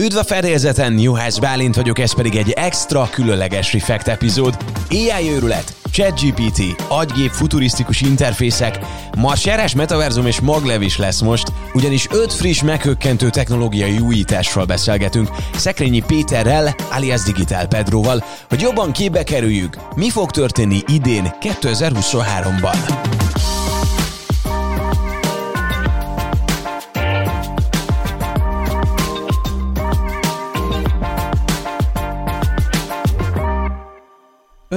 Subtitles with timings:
[0.00, 4.56] Üdv a fedélzeten, Juhász Bálint vagyok, ez pedig egy extra különleges Refekt epizód.
[4.90, 8.78] AI őrület, ChatGPT, agygép futurisztikus interfészek,
[9.18, 16.02] marseres metaverzum és maglev is lesz most, ugyanis öt friss meghökkentő technológiai újításról beszélgetünk Szekrényi
[16.06, 22.76] Péterrel, alias Digital Pedroval, hogy jobban képbe kerüljük, mi fog történni idén 2023-ban.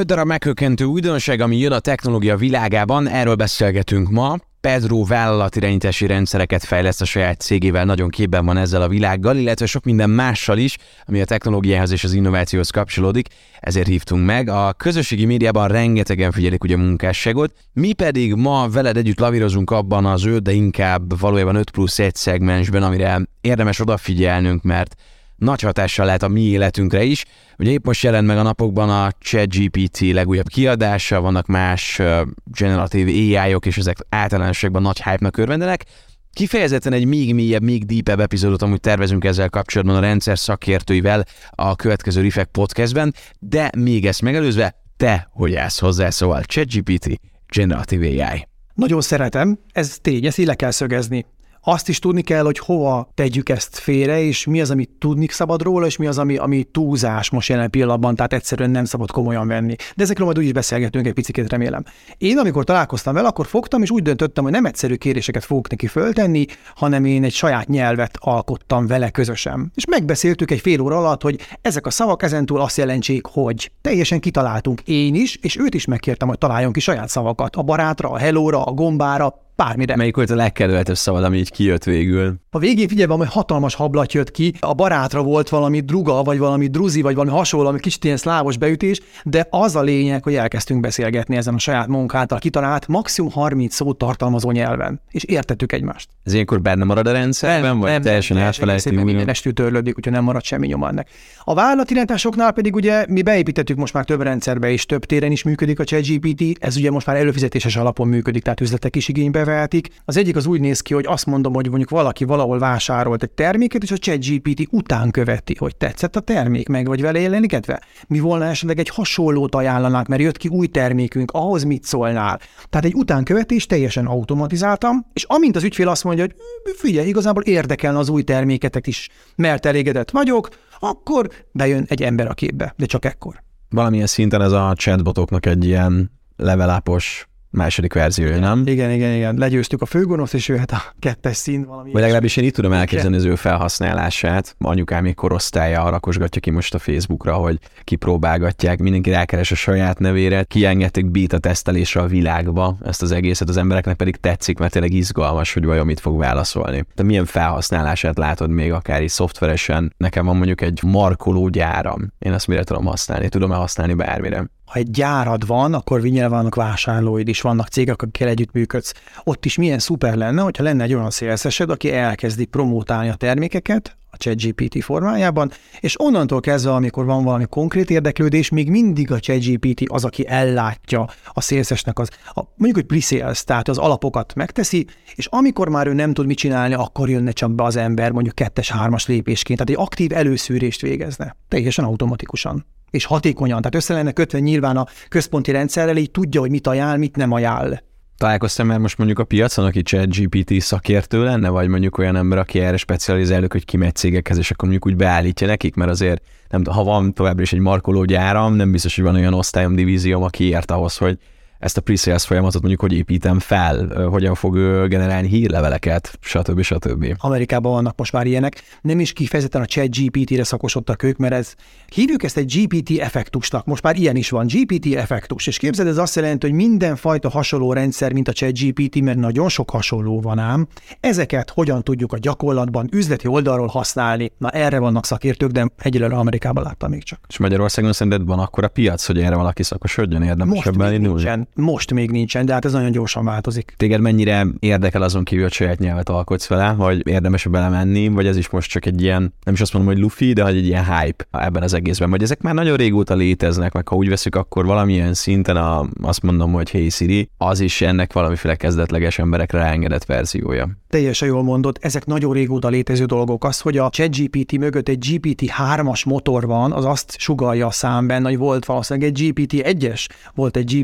[0.04, 4.38] Öt darab meghökkentő újdonság, ami jön a technológia világában, erről beszélgetünk ma.
[4.62, 9.84] Pedro vállalatirányítási rendszereket fejleszt a saját cégével, nagyon képben van ezzel a világgal, illetve sok
[9.84, 13.28] minden mással is, ami a technológiához és az innovációhoz kapcsolódik,
[13.60, 14.50] ezért hívtunk meg.
[14.50, 20.06] A közösségi médiában rengetegen figyelik ugye a munkásságot, mi pedig ma veled együtt lavírozunk abban
[20.06, 24.96] az 5, de inkább valójában 5 plusz 1 szegmensben, amire érdemes odafigyelnünk, mert
[25.44, 27.26] nagy hatással lehet a mi életünkre is.
[27.58, 32.02] Ugye épp most jelent meg a napokban a ChatGPT legújabb kiadása, vannak más
[32.46, 35.86] generatív AI-ok, és ezek általánosságban nagy hype-nak örvendenek.
[36.34, 41.76] Kifejezetten egy még mélyebb, még deepebb epizódot amúgy tervezünk ezzel kapcsolatban a rendszer szakértőivel a
[41.76, 48.48] következő Rifek podcastben, de még ezt megelőzve, te hogy állsz hozzá, szóval ChatGPT, Generative AI.
[48.74, 51.26] Nagyon szeretem, ez tény, ezt így le kell szögezni
[51.66, 55.62] azt is tudni kell, hogy hova tegyük ezt félre, és mi az, amit tudni szabad
[55.62, 59.48] róla, és mi az, ami, ami túlzás most jelen pillanatban, tehát egyszerűen nem szabad komolyan
[59.48, 59.76] venni.
[59.96, 61.84] De ezekről majd úgy beszélgetünk egy picit, remélem.
[62.18, 65.88] Én, amikor találkoztam vele, akkor fogtam, és úgy döntöttem, hogy nem egyszerű kéréseket fogok neki
[65.88, 66.46] föltenni,
[66.76, 69.72] hanem én egy saját nyelvet alkottam vele közösen.
[69.76, 74.20] És megbeszéltük egy fél óra alatt, hogy ezek a szavak ezentúl azt jelentsék, hogy teljesen
[74.20, 77.56] kitaláltunk én is, és őt is megkértem, hogy találjon ki saját szavakat.
[77.56, 79.96] A barátra, a helóra, a gombára, bármire.
[79.96, 82.36] Melyik volt a legkedveltebb szavad, ami így kijött végül?
[82.50, 86.68] A végén figyelj, hogy hatalmas hablat jött ki, a barátra volt valami druga, vagy valami
[86.68, 90.80] druzi, vagy valami hasonló, ami kicsit ilyen szlávos beütés, de az a lényeg, hogy elkezdtünk
[90.80, 96.10] beszélgetni ezen a saját munkáltal kitalált maximum 30 szót tartalmazó nyelven, és értettük egymást.
[96.24, 99.04] Ez ilyenkor benne marad a rendszerben, nem, vagy nem, teljesen átfelejtünk?
[99.04, 101.10] Minden estül törlődik, úgyhogy nem marad semmi nyoma ennek.
[101.44, 105.80] A vállalatirányításoknál pedig ugye mi beépítettük most már több rendszerbe, és több téren is működik
[105.80, 109.90] a ChatGPT, ez ugye most már előfizetéses alapon működik, tehát üzletek is igénybe vehetik.
[110.06, 113.32] Az egyik az úgy néz ki, hogy azt mondom, hogy mondjuk valaki valahol vásárolt egy
[113.32, 117.82] terméket, és a ChatGPT után követi, hogy tetszett a termék, meg vagy vele jelenítve.
[118.08, 122.40] Mi volna esetleg egy hasonlót ajánlanánk, mert jött ki új termékünk, ahhoz mit szólnál.
[122.70, 126.36] Tehát egy utánkövetés teljesen automatizáltam, és amint az ügyfél azt mondja, hogy
[126.76, 130.50] figyelj, igazából érdekelne az új terméketek is, mert elégedett vagyok,
[130.80, 133.44] akkor bejön egy ember a képbe, de csak ekkor.
[133.70, 138.64] Valamilyen szinten ez a chatbotoknak egy ilyen levelápos második verziója, nem?
[138.66, 139.36] Igen, igen, igen.
[139.38, 141.92] Legyőztük a főgonosz, és jöhet a kettes szín valami.
[141.92, 144.56] Vagy legalábbis én itt tudom elképzelni az ő felhasználását.
[144.60, 150.44] Anyukám még korosztálya rakosgatja ki most a Facebookra, hogy kipróbálgatják, mindenki rákeres a saját nevére,
[150.44, 155.54] kiengedték beta tesztelésre a világba ezt az egészet, az embereknek pedig tetszik, mert tényleg izgalmas,
[155.54, 156.86] hogy vajon mit fog válaszolni.
[156.96, 159.94] De milyen felhasználását látod még akár is szoftveresen?
[159.98, 162.12] Nekem van mondjuk egy markoló gyáram.
[162.20, 163.30] Én ezt mire tudom használni?
[163.30, 164.50] Tudom-e használni bármire?
[164.74, 168.94] Ha egy gyárad van, akkor nyilván vannak vásárlóid is, vannak cégek, akikkel együttműködsz.
[169.24, 173.98] Ott is milyen szuper lenne, hogyha lenne egy olyan szélszesed, aki elkezdi promótálni a termékeket,
[174.10, 179.84] a ChatGPT formájában, és onnantól kezdve, amikor van valami konkrét érdeklődés, még mindig a ChatGPT
[179.88, 185.26] az, aki ellátja a szélszesnek az, a, mondjuk, hogy pre-sales, tehát az alapokat megteszi, és
[185.26, 189.08] amikor már ő nem tud mit csinálni, akkor jönne csak be az ember mondjuk kettes-hármas
[189.08, 193.58] lépésként, tehát egy aktív előszűrést végezne, teljesen automatikusan és hatékonyan.
[193.58, 197.32] Tehát össze lenne kötve nyilván a központi rendszerrel, így tudja, hogy mit ajánl, mit nem
[197.32, 197.82] ajánl.
[198.18, 202.38] Találkoztam már most mondjuk a piacon, aki chat GPT szakértő lenne, vagy mondjuk olyan ember,
[202.38, 206.64] aki erre specializáljuk, hogy kimegy cégekhez, és akkor mondjuk úgy beállítja nekik, mert azért nem,
[206.66, 210.72] ha van továbbra is egy markológyáram, nem biztos, hogy van olyan osztályom, divízióm, aki ért
[210.72, 211.18] ahhoz, hogy
[211.64, 214.54] ezt a pre-sales folyamatot mondjuk hogy építem fel, hogyan fog
[214.88, 216.62] generálni hírleveleket, stb.
[216.62, 217.16] stb.
[217.18, 221.54] Amerikában vannak most már ilyenek, nem is kifejezetten a chat GPT-re szakosodtak ők, mert ez,
[221.94, 225.98] hívjuk ezt egy GPT effektusnak, most már ilyen is van, GPT effektus, és képzeld, ez
[225.98, 230.40] azt jelenti, hogy mindenfajta hasonló rendszer, mint a chat GPT, mert nagyon sok hasonló van
[230.40, 230.68] ám,
[231.00, 236.64] ezeket hogyan tudjuk a gyakorlatban, üzleti oldalról használni, na erre vannak szakértők, de egyelőre Amerikában
[236.64, 237.20] láttam még csak.
[237.28, 241.46] És Magyarországon szerinted van akkor a piac, hogy erre valaki szakosodjon, érdemes ebben indulni?
[241.56, 243.74] Most még nincsen, de hát ez nagyon gyorsan változik.
[243.78, 248.38] Téged mennyire érdekel azon kívül, hogy saját nyelvet alkotsz vele, hogy érdemes belemenni, vagy ez
[248.38, 250.86] is most csak egy ilyen, nem is azt mondom, hogy lufi, de hogy egy ilyen
[250.86, 254.66] hype ebben az egészben, vagy ezek már nagyon régóta léteznek, meg ha úgy veszük, akkor
[254.66, 260.06] valamilyen szinten a, azt mondom, hogy Hey Siri, az is ennek valamiféle kezdetleges emberekre ráengedett
[260.06, 260.70] verziója.
[260.90, 263.44] Teljesen jól mondod, ezek nagyon régóta létező dolgok.
[263.44, 268.30] Az, hogy a ChatGPT mögött egy GPT-3-as motor van, az azt sugalja a szám benne,
[268.30, 270.84] hogy volt valószínűleg egy GPT-1-es, volt egy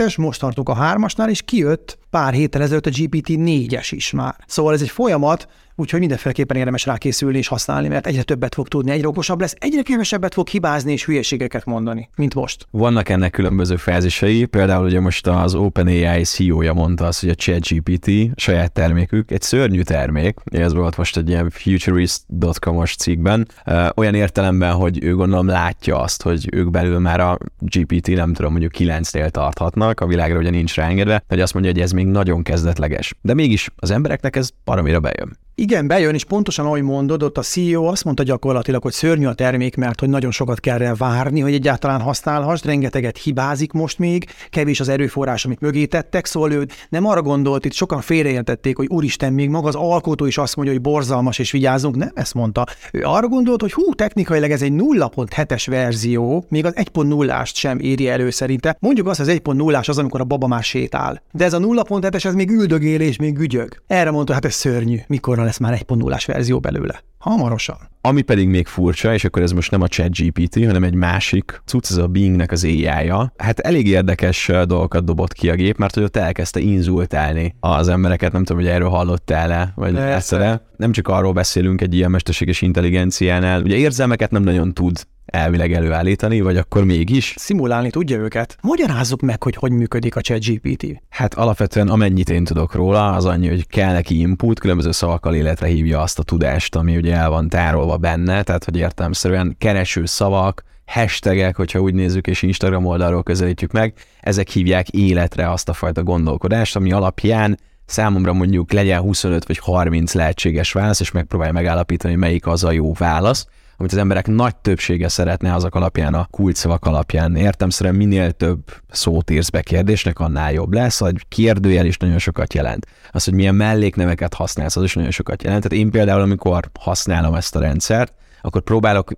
[0.00, 4.36] GPT-2-es, most tartunk a 3-asnál, és kijött pár héttel ezelőtt a GPT-4-es is már.
[4.46, 5.48] Szóval ez egy folyamat,
[5.80, 9.54] úgyhogy mindenféleképpen érdemes rá készülni és használni, mert egyre többet fog tudni, egyre okosabb lesz,
[9.58, 12.66] egyre kevesebbet fog hibázni és hülyeségeket mondani, mint most.
[12.70, 18.10] Vannak ennek különböző fázisai, például ugye most az OpenAI CEO-ja mondta azt, hogy a ChatGPT
[18.36, 23.48] saját termékük egy szörnyű termék, ez volt most egy ilyen futurist.com-os cikkben,
[23.94, 28.50] olyan értelemben, hogy ő gondolom látja azt, hogy ők belül már a GPT nem tudom,
[28.50, 32.42] mondjuk 9-nél tarthatnak, a világra ugye nincs ráengedve, hogy azt mondja, hogy ez még nagyon
[32.42, 33.14] kezdetleges.
[33.22, 35.38] De mégis az embereknek ez paramira bejön.
[35.60, 39.34] Igen, bejön, és pontosan ahogy mondod, ott a CEO azt mondta gyakorlatilag, hogy szörnyű a
[39.34, 44.24] termék, mert hogy nagyon sokat kell rá várni, hogy egyáltalán használhass, rengeteget hibázik most még,
[44.50, 48.86] kevés az erőforrás, amit mögé tettek, szóval ő nem arra gondolt, itt sokan félreértették, hogy
[48.88, 52.66] úristen, még maga az alkotó is azt mondja, hogy borzalmas és vigyázunk, nem ezt mondta.
[52.92, 58.08] Ő arra gondolt, hogy hú, technikailag ez egy 0.7-es verzió, még az 1.0-ást sem éri
[58.08, 58.76] elő szerinte.
[58.80, 61.22] Mondjuk azt, az 1.0-ás az, amikor a baba már sétál.
[61.32, 63.68] De ez a 0.7-es, ez még üldögél és még ügyög.
[63.86, 67.02] Erre mondta, hát ez szörnyű, mikorra lesz már egy ponulás verzió belőle.
[67.18, 67.76] Hamarosan.
[68.00, 71.62] Ami pedig még furcsa, és akkor ez most nem a chat GPT, hanem egy másik
[71.64, 73.32] cucc, ez a Bingnek az ai -ja.
[73.36, 78.32] Hát elég érdekes dolgokat dobott ki a gép, mert hogy ott elkezdte inzultálni az embereket,
[78.32, 80.62] nem tudom, hogy erről hallottál-e, vagy egyszerre.
[80.76, 86.40] Nem csak arról beszélünk egy ilyen mesterséges intelligenciánál, ugye érzelmeket nem nagyon tud elvileg előállítani,
[86.40, 87.34] vagy akkor mégis?
[87.36, 88.56] Szimulálni tudja őket.
[88.62, 90.86] Magyarázzuk meg, hogy hogy működik a ChatGPT.
[91.08, 95.66] Hát alapvetően amennyit én tudok róla, az annyi, hogy kell neki input, különböző szavakkal életre
[95.66, 100.64] hívja azt a tudást, ami ugye el van tárolva benne, tehát hogy értelmszerűen kereső szavak,
[100.86, 106.02] hashtagek, hogyha úgy nézzük, és Instagram oldalról közelítjük meg, ezek hívják életre azt a fajta
[106.02, 112.46] gondolkodást, ami alapján számomra mondjuk legyen 25 vagy 30 lehetséges válasz, és megpróbálja megállapítani, melyik
[112.46, 113.46] az a jó válasz,
[113.80, 117.36] amit az emberek nagy többsége szeretne azok alapján, a kulcsszavak alapján.
[117.36, 121.00] Értem szerint minél több szót írsz be kérdésnek, annál jobb lesz.
[121.00, 122.86] A kérdőjel is nagyon sokat jelent.
[123.10, 125.62] Az, hogy milyen mellékneveket használsz, az is nagyon sokat jelent.
[125.62, 129.12] Tehát én például, amikor használom ezt a rendszert, akkor próbálok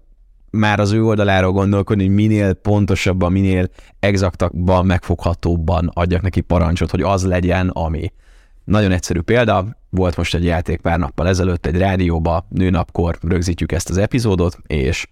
[0.51, 3.69] már az ő oldaláról gondolkodni, hogy minél pontosabban, minél
[4.01, 8.13] exaktabban, megfoghatóbban adjak neki parancsot, hogy az legyen, ami.
[8.65, 13.91] Nagyon egyszerű példa, volt most egy játék pár nappal ezelőtt egy rádióba, nőnapkor rögzítjük ezt
[13.91, 15.07] az epizódot, és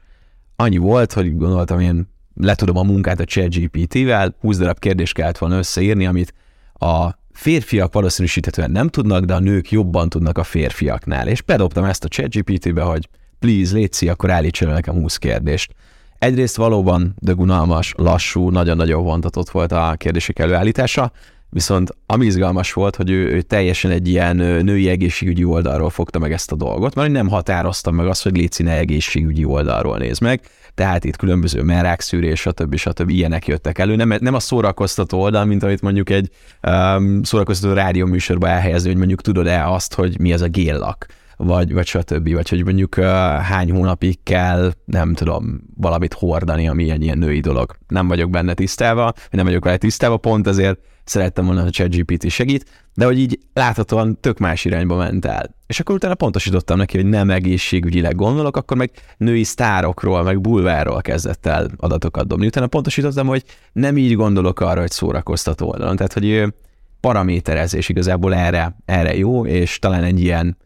[0.57, 5.59] annyi volt, hogy gondoltam, én letudom a munkát a ChatGPT-vel, 20 darab kérdést kellett volna
[5.59, 6.35] összeírni, amit
[6.73, 11.29] a férfiak valószínűsíthetően nem tudnak, de a nők jobban tudnak a férfiaknál.
[11.29, 15.75] És bedobtam ezt a ChatGPT-be, hogy please, létszi, akkor állítsa nekem 20 kérdést.
[16.19, 21.13] Egyrészt valóban dögunalmas, lassú, nagyon-nagyon vontatott volt a kérdések előállítása,
[21.51, 26.33] Viszont ami izgalmas volt, hogy ő, ő teljesen egy ilyen női egészségügyi oldalról fogta meg
[26.33, 30.41] ezt a dolgot, mert nem határozta meg azt, hogy Léci ne egészségügyi oldalról néz meg,
[30.75, 32.77] tehát itt különböző merákszűrés, stb.
[32.77, 33.11] stb.
[33.11, 33.97] ilyenek jöttek elő.
[33.97, 36.31] Nem, nem a szórakoztató oldal, mint amit mondjuk egy
[36.63, 41.07] um, szórakoztató rádióműsorba elhelyezni, hogy mondjuk tudod-e azt, hogy mi ez a géllak
[41.37, 42.33] vagy, vagy stb.
[42.33, 43.05] Vagy hogy mondjuk uh,
[43.41, 47.77] hány hónapig kell, nem tudom, valamit hordani, ami egy ilyen női dolog.
[47.89, 50.79] Nem vagyok benne tisztában, nem vagyok vele tisztában, pont ezért
[51.11, 52.65] szerettem volna, hogy ChatGPT segít,
[52.95, 55.55] de hogy így láthatóan tök más irányba ment el.
[55.67, 61.01] És akkor utána pontosítottam neki, hogy nem egészségügyileg gondolok, akkor meg női sztárokról, meg bulvárról
[61.01, 62.47] kezdett el adatokat dobni.
[62.47, 65.97] Utána pontosítottam, hogy nem így gondolok arra, hogy szórakoztató oldalon.
[65.97, 66.55] Tehát, hogy
[67.01, 70.57] paraméterezés igazából erre, erre jó, és talán egy ilyen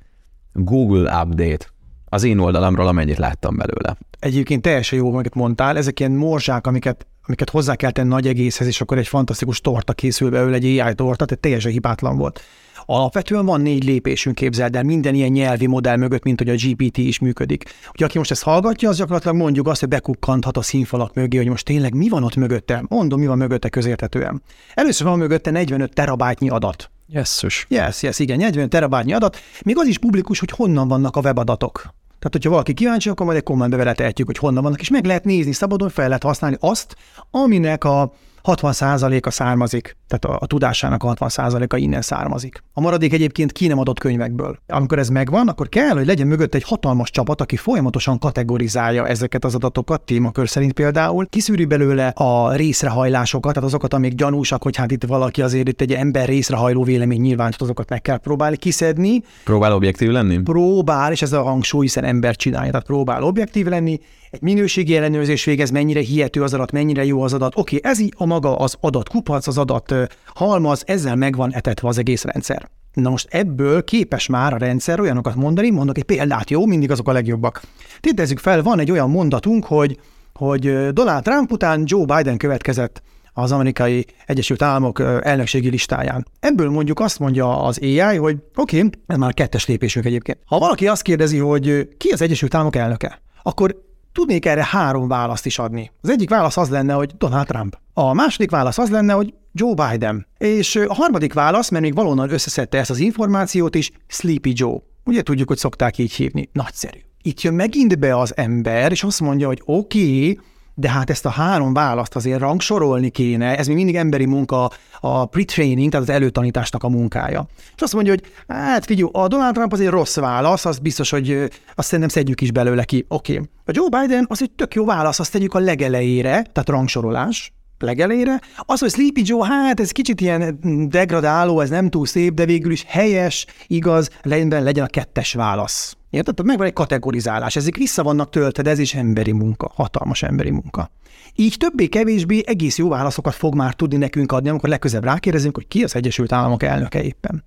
[0.52, 1.66] Google update
[2.04, 3.96] az én oldalamról, amennyit láttam belőle.
[4.18, 8.66] Egyébként teljesen jó, amiket mondtál, ezek ilyen morzsák, amiket amiket hozzá kell tenni nagy egészhez,
[8.66, 12.40] és akkor egy fantasztikus torta készül belőle, egy AI torta, tehát teljesen hibátlan volt.
[12.86, 16.96] Alapvetően van négy lépésünk, képzeld el, minden ilyen nyelvi modell mögött, mint hogy a GPT
[16.96, 17.64] is működik.
[17.92, 21.48] Ugye aki most ezt hallgatja, az gyakorlatilag mondjuk azt, hogy bekukkanthat a színfalak mögé, hogy
[21.48, 22.84] most tényleg mi van ott mögötte.
[22.88, 24.42] Mondom, mi van mögötte közérthetően.
[24.74, 26.90] Először van mögötte 45 terabájtnyi adat.
[27.06, 29.36] Yes, yes, yes, igen, 40 terabájtnyi adat.
[29.64, 31.94] Még az is publikus, hogy honnan vannak a webadatok.
[32.24, 35.04] Tehát, hogyha valaki kíváncsi, akkor majd egy kommentbe vele tehetjük, hogy honnan vannak, és meg
[35.04, 36.96] lehet nézni, szabadon fel lehet használni azt,
[37.30, 38.12] aminek a
[38.44, 42.62] 60%-a származik, tehát a, a tudásának a 60%-a innen származik.
[42.72, 44.58] A maradék egyébként ki nem adott könyvekből.
[44.66, 49.44] Amikor ez megvan, akkor kell, hogy legyen mögött egy hatalmas csapat, aki folyamatosan kategorizálja ezeket
[49.44, 54.90] az adatokat, témakör szerint például, kiszűri belőle a részrehajlásokat, tehát azokat, amik gyanúsak, hogy hát
[54.90, 59.22] itt valaki azért itt egy ember részrehajló vélemény nyilván, azokat meg kell próbálni kiszedni.
[59.44, 60.38] Próbál objektív lenni?
[60.38, 64.00] Próbál, és ez a hangsúly, hiszen ember csinálja, tehát próbál objektív lenni,
[64.34, 67.52] egy minőségi ellenőrzés végez, mennyire hihető az adat, mennyire jó az adat.
[67.56, 69.94] Oké, ez így a maga az adatkupac, az adat
[70.34, 72.70] halmaz, ezzel megvan etetve az egész rendszer.
[72.92, 77.08] Na most ebből képes már a rendszer olyanokat mondani, mondok egy példát, jó, mindig azok
[77.08, 77.62] a legjobbak.
[78.00, 79.98] Tételezzük fel, van egy olyan mondatunk, hogy,
[80.32, 86.26] hogy Donald Trump után Joe Biden következett az amerikai Egyesült Államok elnökségi listáján.
[86.40, 90.38] Ebből mondjuk azt mondja az AI, hogy oké, okay, ez már kettes lépésünk egyébként.
[90.44, 93.82] Ha valaki azt kérdezi, hogy ki az Egyesült Államok elnöke, akkor
[94.14, 95.90] tudnék erre három választ is adni.
[96.00, 97.78] Az egyik válasz az lenne, hogy Donald Trump.
[97.92, 100.26] A második válasz az lenne, hogy Joe Biden.
[100.38, 104.78] És a harmadik válasz, mert még valóban összeszedte ezt az információt is, Sleepy Joe.
[105.04, 106.48] Ugye tudjuk, hogy szokták így hívni.
[106.52, 106.98] Nagyszerű.
[107.22, 110.40] Itt jön megint be az ember, és azt mondja, hogy oké, okay,
[110.74, 115.26] de hát ezt a három választ azért rangsorolni kéne, ez még mindig emberi munka, a
[115.26, 117.46] pre-training, tehát az előtanításnak a munkája.
[117.76, 121.50] És azt mondja, hogy hát figyelj, a Donald Trump azért rossz válasz, az biztos, hogy
[121.74, 123.04] azt szerintem szedjük is belőle ki.
[123.08, 123.32] Oké.
[123.32, 123.48] Okay.
[123.64, 128.40] A Joe Biden az egy tök jó válasz, azt tegyük a legelejére, tehát rangsorolás, legelére.
[128.56, 132.72] Az, hogy Sleepy Joe, hát ez kicsit ilyen degradáló, ez nem túl szép, de végül
[132.72, 135.96] is helyes, igaz, legyen, legyen a kettes válasz.
[136.14, 136.44] Érted?
[136.44, 140.90] Megvan egy kategorizálás, ezek vissza vannak töltve, de ez is emberi munka, hatalmas emberi munka.
[141.34, 145.82] Így többé-kevésbé egész jó válaszokat fog már tudni nekünk adni, amikor legközelebb rákérdezünk, hogy ki
[145.82, 147.44] az Egyesült Államok elnöke éppen.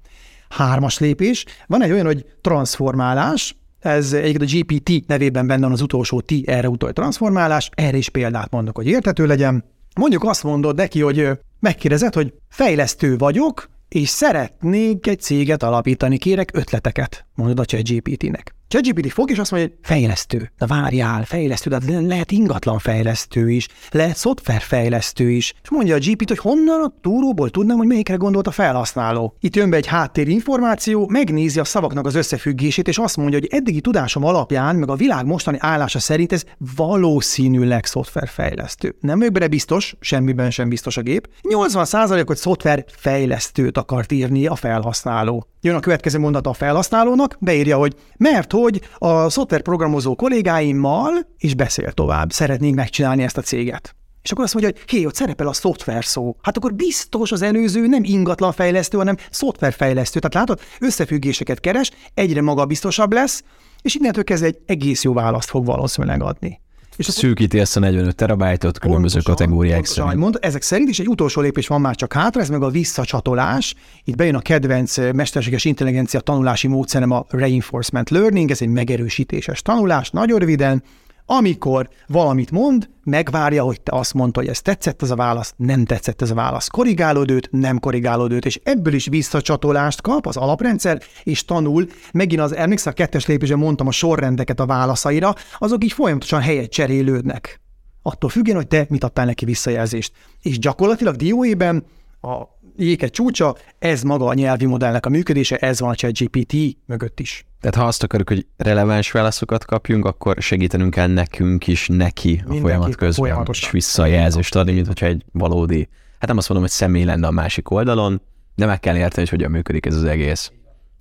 [0.50, 5.81] Hármas lépés, van egy olyan, hogy transformálás, ez egy a GPT nevében benne van az
[5.81, 9.63] utolsó T, erre utal transformálás, erre is példát mondok, hogy értető legyen.
[9.95, 16.51] Mondjuk azt mondod neki, hogy megkérdezed, hogy fejlesztő vagyok, és szeretnék egy céget alapítani, kérek
[16.53, 18.56] ötleteket, mondod a ChatGPT-nek.
[18.69, 20.51] ChatGPT fog, és azt mondja, hogy fejlesztő.
[20.57, 25.53] De várjál, fejlesztő, de lehet ingatlan fejlesztő is, lehet szoftverfejlesztő is.
[25.63, 29.36] És mondja a GPT, hogy honnan a túróból tudnám, hogy melyikre gondolt a felhasználó.
[29.39, 33.81] Itt jön be egy háttérinformáció, megnézi a szavaknak az összefüggését, és azt mondja, hogy eddigi
[33.81, 36.43] tudásom alapján, meg a világ mostani állása szerint ez
[36.75, 38.95] valószínűleg szoftverfejlesztő.
[39.00, 41.29] Nem vagyok bele biztos, semmiben sem biztos a gép.
[41.41, 45.47] 80%-ot szoftverfejlesztőt akart írni a felhasználó.
[45.62, 51.91] Jön a következő mondata a felhasználónak, beírja, hogy mert hogy a szoftverprogramozó kollégáimmal is beszél
[51.91, 53.95] tovább, szeretnénk megcsinálni ezt a céget.
[54.21, 56.35] És akkor azt mondja, hogy hé, ott szerepel a szoftver szó.
[56.41, 60.19] Hát akkor biztos az előző nem ingatlan fejlesztő, hanem szoftverfejlesztő.
[60.19, 63.43] Tehát látod, összefüggéseket keres, egyre magabiztosabb lesz,
[63.81, 66.61] és innentől kezdve egy egész jó választ fog valószínűleg adni.
[66.97, 70.21] És szűkíti ezt a 45 terabájtot különböző pontosan, kategóriák pontosan, szerint.
[70.21, 73.75] Mond, ezek szerint is egy utolsó lépés van már csak hátra, ez meg a visszacsatolás.
[74.03, 80.09] Itt bejön a kedvenc mesterséges intelligencia tanulási módszerem a reinforcement learning, ez egy megerősítéses tanulás,
[80.09, 80.83] nagyon röviden
[81.29, 85.86] amikor valamit mond, megvárja, hogy te azt mondta, hogy ez tetszett ez a válasz, nem
[85.86, 90.38] tetszett ez a válasz, korrigálod őt, nem korrigálod őt, és ebből is visszacsatolást kap az
[90.38, 95.84] alaprendszer, és tanul, megint az, emlékszel, a kettes lépésben mondtam a sorrendeket a válaszaira, azok
[95.84, 97.62] így folyamatosan helyet cserélődnek.
[98.01, 100.12] Attól függően, hogy te mit adtál neki visszajelzést.
[100.41, 101.86] És gyakorlatilag dióében
[102.22, 102.43] a
[102.77, 106.55] jéket csúcsa, ez maga a nyelvi modellnek a működése, ez van a ChatGPT
[106.86, 107.46] mögött is.
[107.60, 112.57] Tehát ha azt akarjuk, hogy releváns válaszokat kapjunk, akkor segítenünk kell nekünk is neki Mindenki
[112.57, 116.75] a folyamat közben, és visszajelzést adni, mint hogyha egy valódi, hát nem azt mondom, hogy
[116.75, 118.22] személy lenne a másik oldalon,
[118.55, 120.51] de meg kell érteni, hogy hogyan működik ez az egész.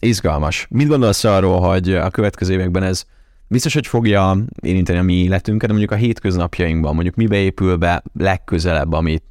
[0.00, 0.66] Izgalmas.
[0.70, 3.04] Mit gondolsz arról, hogy a következő években ez
[3.48, 8.02] biztos, hogy fogja érinteni a mi életünket, de mondjuk a hétköznapjainkban, mondjuk mi beépül be
[8.14, 9.22] legközelebb, amit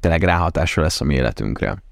[0.00, 1.82] tényleg ráhatásra lesz a mi életünkre.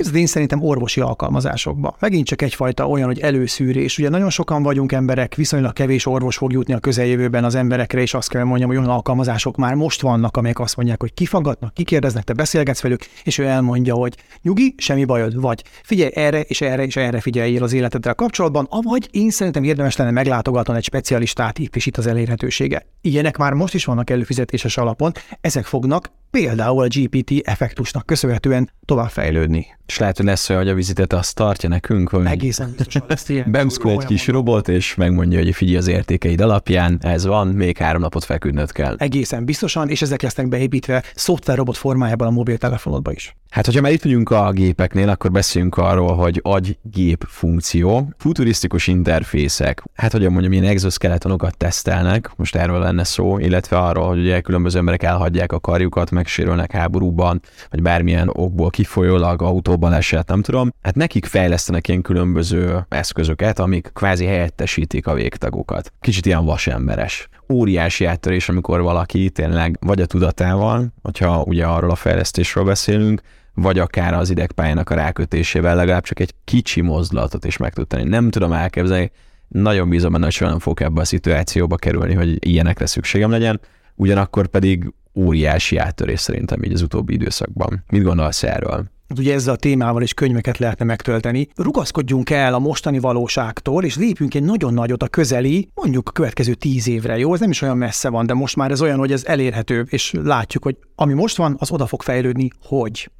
[0.00, 1.96] Képzeld, én szerintem orvosi alkalmazásokba.
[1.98, 3.98] Megint csak egyfajta olyan, hogy előszűrés.
[3.98, 8.14] Ugye nagyon sokan vagyunk emberek, viszonylag kevés orvos fog jutni a közeljövőben az emberekre, és
[8.14, 12.24] azt kell mondjam, hogy olyan alkalmazások már most vannak, amelyek azt mondják, hogy kifagadnak, kikérdeznek,
[12.24, 16.84] te beszélgetsz velük, és ő elmondja, hogy nyugi, semmi bajod, vagy figyelj erre és erre
[16.84, 21.76] és erre figyeljél az életeddel kapcsolatban, avagy én szerintem érdemes lenne meglátogatni egy specialistát, itt
[21.76, 22.86] és itt az elérhetősége.
[23.00, 29.66] Ilyenek már most is vannak előfizetéses alapon, ezek fognak például a GPT effektusnak köszönhetően továbbfejlődni.
[29.86, 33.28] És lehet, hogy lesz olyan, hogy a vizitet azt tartja nekünk, hogy egészen biztosan lesz
[33.28, 33.56] ilyen.
[33.82, 38.24] egy kis robot, és megmondja, hogy figyelj az értékeid alapján, ez van, még három napot
[38.24, 38.94] feküdnöd kell.
[38.98, 43.36] Egészen biztosan, és ezek lesznek beépítve szoftverrobot formájában a mobiltelefonodba is.
[43.50, 49.82] Hát, hogyha már itt vagyunk a gépeknél, akkor beszéljünk arról, hogy agy-gép funkció, futurisztikus interfészek,
[49.94, 54.78] hát, hogy mondjam, milyen exoskeletonokat tesztelnek, most erről lenne szó, illetve arról, hogy ugye különböző
[54.78, 60.72] emberek elhagyják a karjukat, megsérülnek háborúban, vagy bármilyen okból kifolyólag autóban esett, nem tudom.
[60.82, 65.92] Hát nekik fejlesztenek ilyen különböző eszközöket, amik kvázi helyettesítik a végtagokat.
[66.00, 71.94] Kicsit ilyen vasemberes óriási áttörés, amikor valaki tényleg vagy a tudatával, hogyha ugye arról a
[71.94, 73.20] fejlesztésről beszélünk,
[73.54, 78.08] vagy akár az idegpályának a rákötésével legalább csak egy kicsi mozdulatot is meg tud tenni.
[78.08, 79.10] Nem tudom elképzelni,
[79.48, 83.60] nagyon bízom benne, hogy soha nem fogok ebbe a szituációba kerülni, hogy ilyenekre szükségem legyen,
[83.94, 87.84] ugyanakkor pedig óriási áttörés szerintem így az utóbbi időszakban.
[87.90, 88.90] Mit gondolsz erről?
[89.08, 91.48] Hát ugye ezzel a témával is könyveket lehetne megtölteni.
[91.56, 96.54] Rugaszkodjunk el a mostani valóságtól, és lépjünk egy nagyon nagyot a közeli, mondjuk a következő
[96.54, 97.34] tíz évre, jó?
[97.34, 100.14] Ez nem is olyan messze van, de most már ez olyan, hogy ez elérhető, és
[100.22, 103.10] látjuk, hogy ami most van, az oda fog fejlődni, hogy.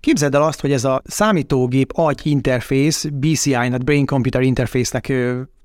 [0.00, 5.12] Képzeld el azt, hogy ez a számítógép agy interfész, BCI-nek, Brain Computer Interface-nek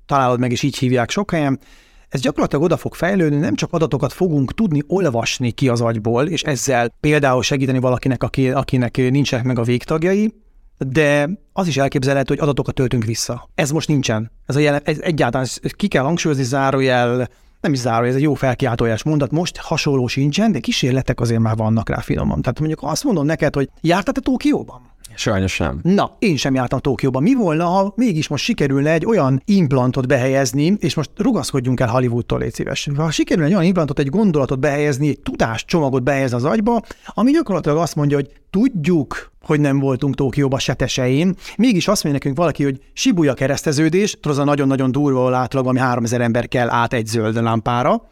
[0.06, 1.60] találod meg, és így hívják sok helyen,
[2.08, 6.42] ez gyakorlatilag oda fog fejlődni, nem csak adatokat fogunk tudni olvasni ki az agyból, és
[6.42, 10.34] ezzel például segíteni valakinek, aki, akinek nincsenek meg a végtagjai,
[10.78, 13.48] de az is elképzelhető, hogy adatokat töltünk vissza.
[13.54, 14.30] Ez most nincsen.
[14.46, 17.28] Ez, a jelen, ez egyáltalán ez ki kell hangsúlyozni, zárójel,
[17.60, 21.56] nem is zárójel, ez egy jó felkiáltójás mondat, most hasonló sincsen, de kísérletek azért már
[21.56, 22.42] vannak rá finoman.
[22.42, 24.80] Tehát mondjuk azt mondom neked, hogy jártál te Tókióban?
[25.16, 25.78] Sajnos nem.
[25.82, 27.20] Na, én sem jártam Tokióba.
[27.20, 32.38] Mi volna, ha mégis most sikerülne egy olyan implantot behelyezni, és most rugaszkodjunk el Hollywoodtól,
[32.38, 32.88] légy szíves.
[32.96, 37.78] Ha sikerülne egy olyan implantot, egy gondolatot behelyezni, egy tudáscsomagot behelyezni az agyba, ami gyakorlatilag
[37.78, 41.34] azt mondja, hogy tudjuk, hogy nem voltunk Tokióba setesein.
[41.56, 46.20] Mégis azt mondja nekünk valaki, hogy Shibuya kereszteződés, az a nagyon-nagyon durva átlag, ami 3000
[46.20, 48.02] ember kell át egy zöld lámpára.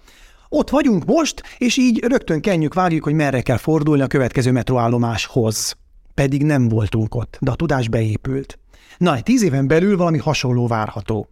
[0.49, 5.77] Ott vagyunk most, és így rögtön kenjük, vágjuk, hogy merre kell fordulni a következő metroállomáshoz
[6.15, 8.59] pedig nem voltunk ott, de a tudás beépült.
[8.99, 11.29] Na, tíz éven belül valami hasonló várható.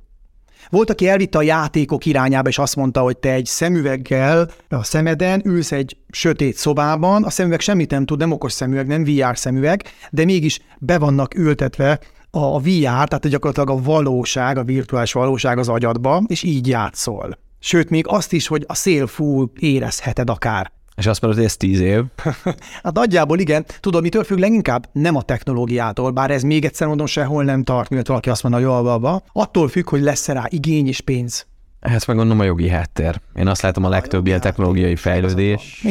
[0.70, 5.42] Volt, aki elvitte a játékok irányába, és azt mondta, hogy te egy szemüveggel a szemeden
[5.44, 9.82] ülsz egy sötét szobában, a szemüveg semmit nem tud, nem okos szemüveg, nem VR szemüveg,
[10.10, 15.68] de mégis be vannak ültetve a VR, tehát gyakorlatilag a valóság, a virtuális valóság az
[15.68, 17.38] agyadba, és így játszol.
[17.58, 20.72] Sőt, még azt is, hogy a szél fúl, érezheted akár.
[20.96, 22.02] És azt mondod, hogy ez tíz év?
[22.82, 23.64] hát nagyjából igen.
[23.80, 24.88] Tudod, mitől függ leginkább?
[24.92, 28.80] Nem a technológiától, bár ez még egyszer mondom, sehol nem tart, miatt valaki azt mondja,
[28.80, 31.46] hogy jól, Attól függ, hogy lesz rá igény és pénz.
[31.82, 33.20] Ehhez meg gondolom a jogi háttér.
[33.34, 35.84] Én azt látom a legtöbb ilyen technológiai fejlődés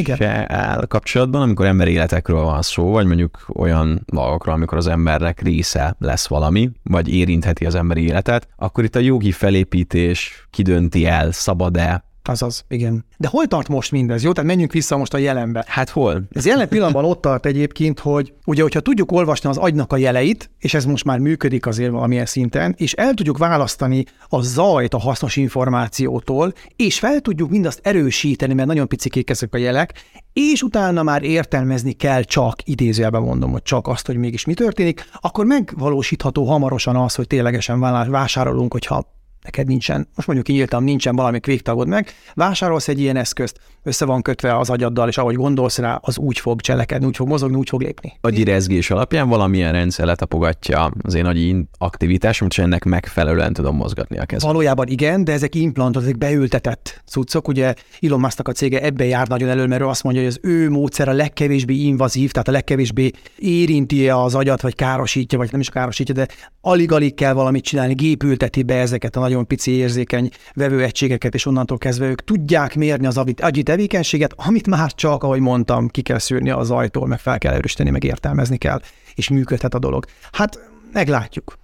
[0.46, 5.96] áll kapcsolatban, amikor emberi életekről van szó, vagy mondjuk olyan dolgokról, amikor az embernek része
[5.98, 12.04] lesz valami, vagy érintheti az emberi életet, akkor itt a jogi felépítés kidönti el, szabad-e,
[12.24, 13.04] Azaz, igen.
[13.16, 14.22] De hol tart most mindez?
[14.22, 15.64] Jó, tehát menjünk vissza most a jelenbe.
[15.66, 16.22] Hát hol?
[16.30, 20.50] Ez jelen pillanatban ott tart egyébként, hogy ugye, hogyha tudjuk olvasni az agynak a jeleit,
[20.58, 24.98] és ez most már működik azért valamilyen szinten, és el tudjuk választani a zajt a
[24.98, 29.92] hasznos információtól, és fel tudjuk mindazt erősíteni, mert nagyon picikék ezek a jelek,
[30.32, 35.08] és utána már értelmezni kell csak, idézőjelben mondom, hogy csak azt, hogy mégis mi történik,
[35.20, 37.80] akkor megvalósítható hamarosan az, hogy ténylegesen
[38.10, 43.58] vásárolunk, hogyha neked nincsen, most mondjuk írtam, nincsen valami végtagod meg, vásárolsz egy ilyen eszközt,
[43.82, 47.28] össze van kötve az agyaddal, és ahogy gondolsz rá, az úgy fog cselekedni, úgy fog
[47.28, 48.12] mozogni, úgy fog lépni.
[48.20, 54.18] A rezgés alapján valamilyen rendszer letapogatja az én agyi aktivitásom, és ennek megfelelően tudom mozgatni
[54.18, 54.48] a kezem.
[54.48, 57.48] Valójában igen, de ezek implantok, ezek beültetett cuccok.
[57.48, 60.38] Ugye Elon musk a cége ebbe jár nagyon elő, mert ő azt mondja, hogy az
[60.42, 65.60] ő módszer a legkevésbé invazív, tehát a legkevésbé érinti az agyat, vagy károsítja, vagy nem
[65.60, 66.28] is károsítja, de
[66.60, 72.06] alig-alig kell valamit csinálni, gépülteti be ezeket a nagyon pici érzékeny vevőegységeket, és onnantól kezdve
[72.06, 76.70] ők tudják mérni az agyi tevékenységet, amit már csak, ahogy mondtam, ki kell szűrni az
[76.70, 78.80] ajtól, meg fel kell erősíteni, meg értelmezni kell,
[79.14, 80.04] és működhet a dolog.
[80.32, 81.58] Hát meglátjuk.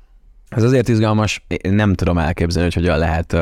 [0.48, 3.36] Ez azért izgalmas, én nem tudom elképzelni, hogy hogyan lehet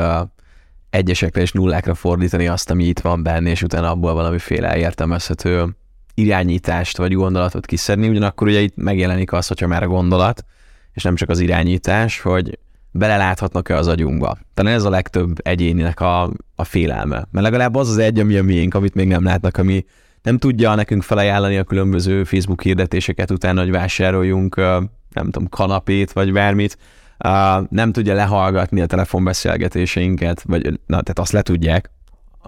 [0.90, 5.76] egyesekre és nullákra fordítani azt, ami itt van benne, és utána abból valamiféle értelmezhető
[6.14, 10.44] irányítást vagy gondolatot kiszedni, ugyanakkor ugye itt megjelenik az, hogyha már a gondolat,
[10.92, 12.58] és nem csak az irányítás, hogy
[12.98, 14.38] beleláthatnak-e az agyunkba.
[14.54, 17.26] Talán ez a legtöbb egyéninek a, a félelme.
[17.30, 19.84] Mert legalább az az egy, ami a miénk, amit még nem látnak, ami
[20.22, 26.32] nem tudja nekünk felajánlani a különböző Facebook hirdetéseket utána, hogy vásároljunk, nem tudom, kanapét, vagy
[26.32, 26.78] bármit,
[27.68, 31.90] nem tudja lehallgatni a telefonbeszélgetéseinket, vagy na, tehát azt le tudják,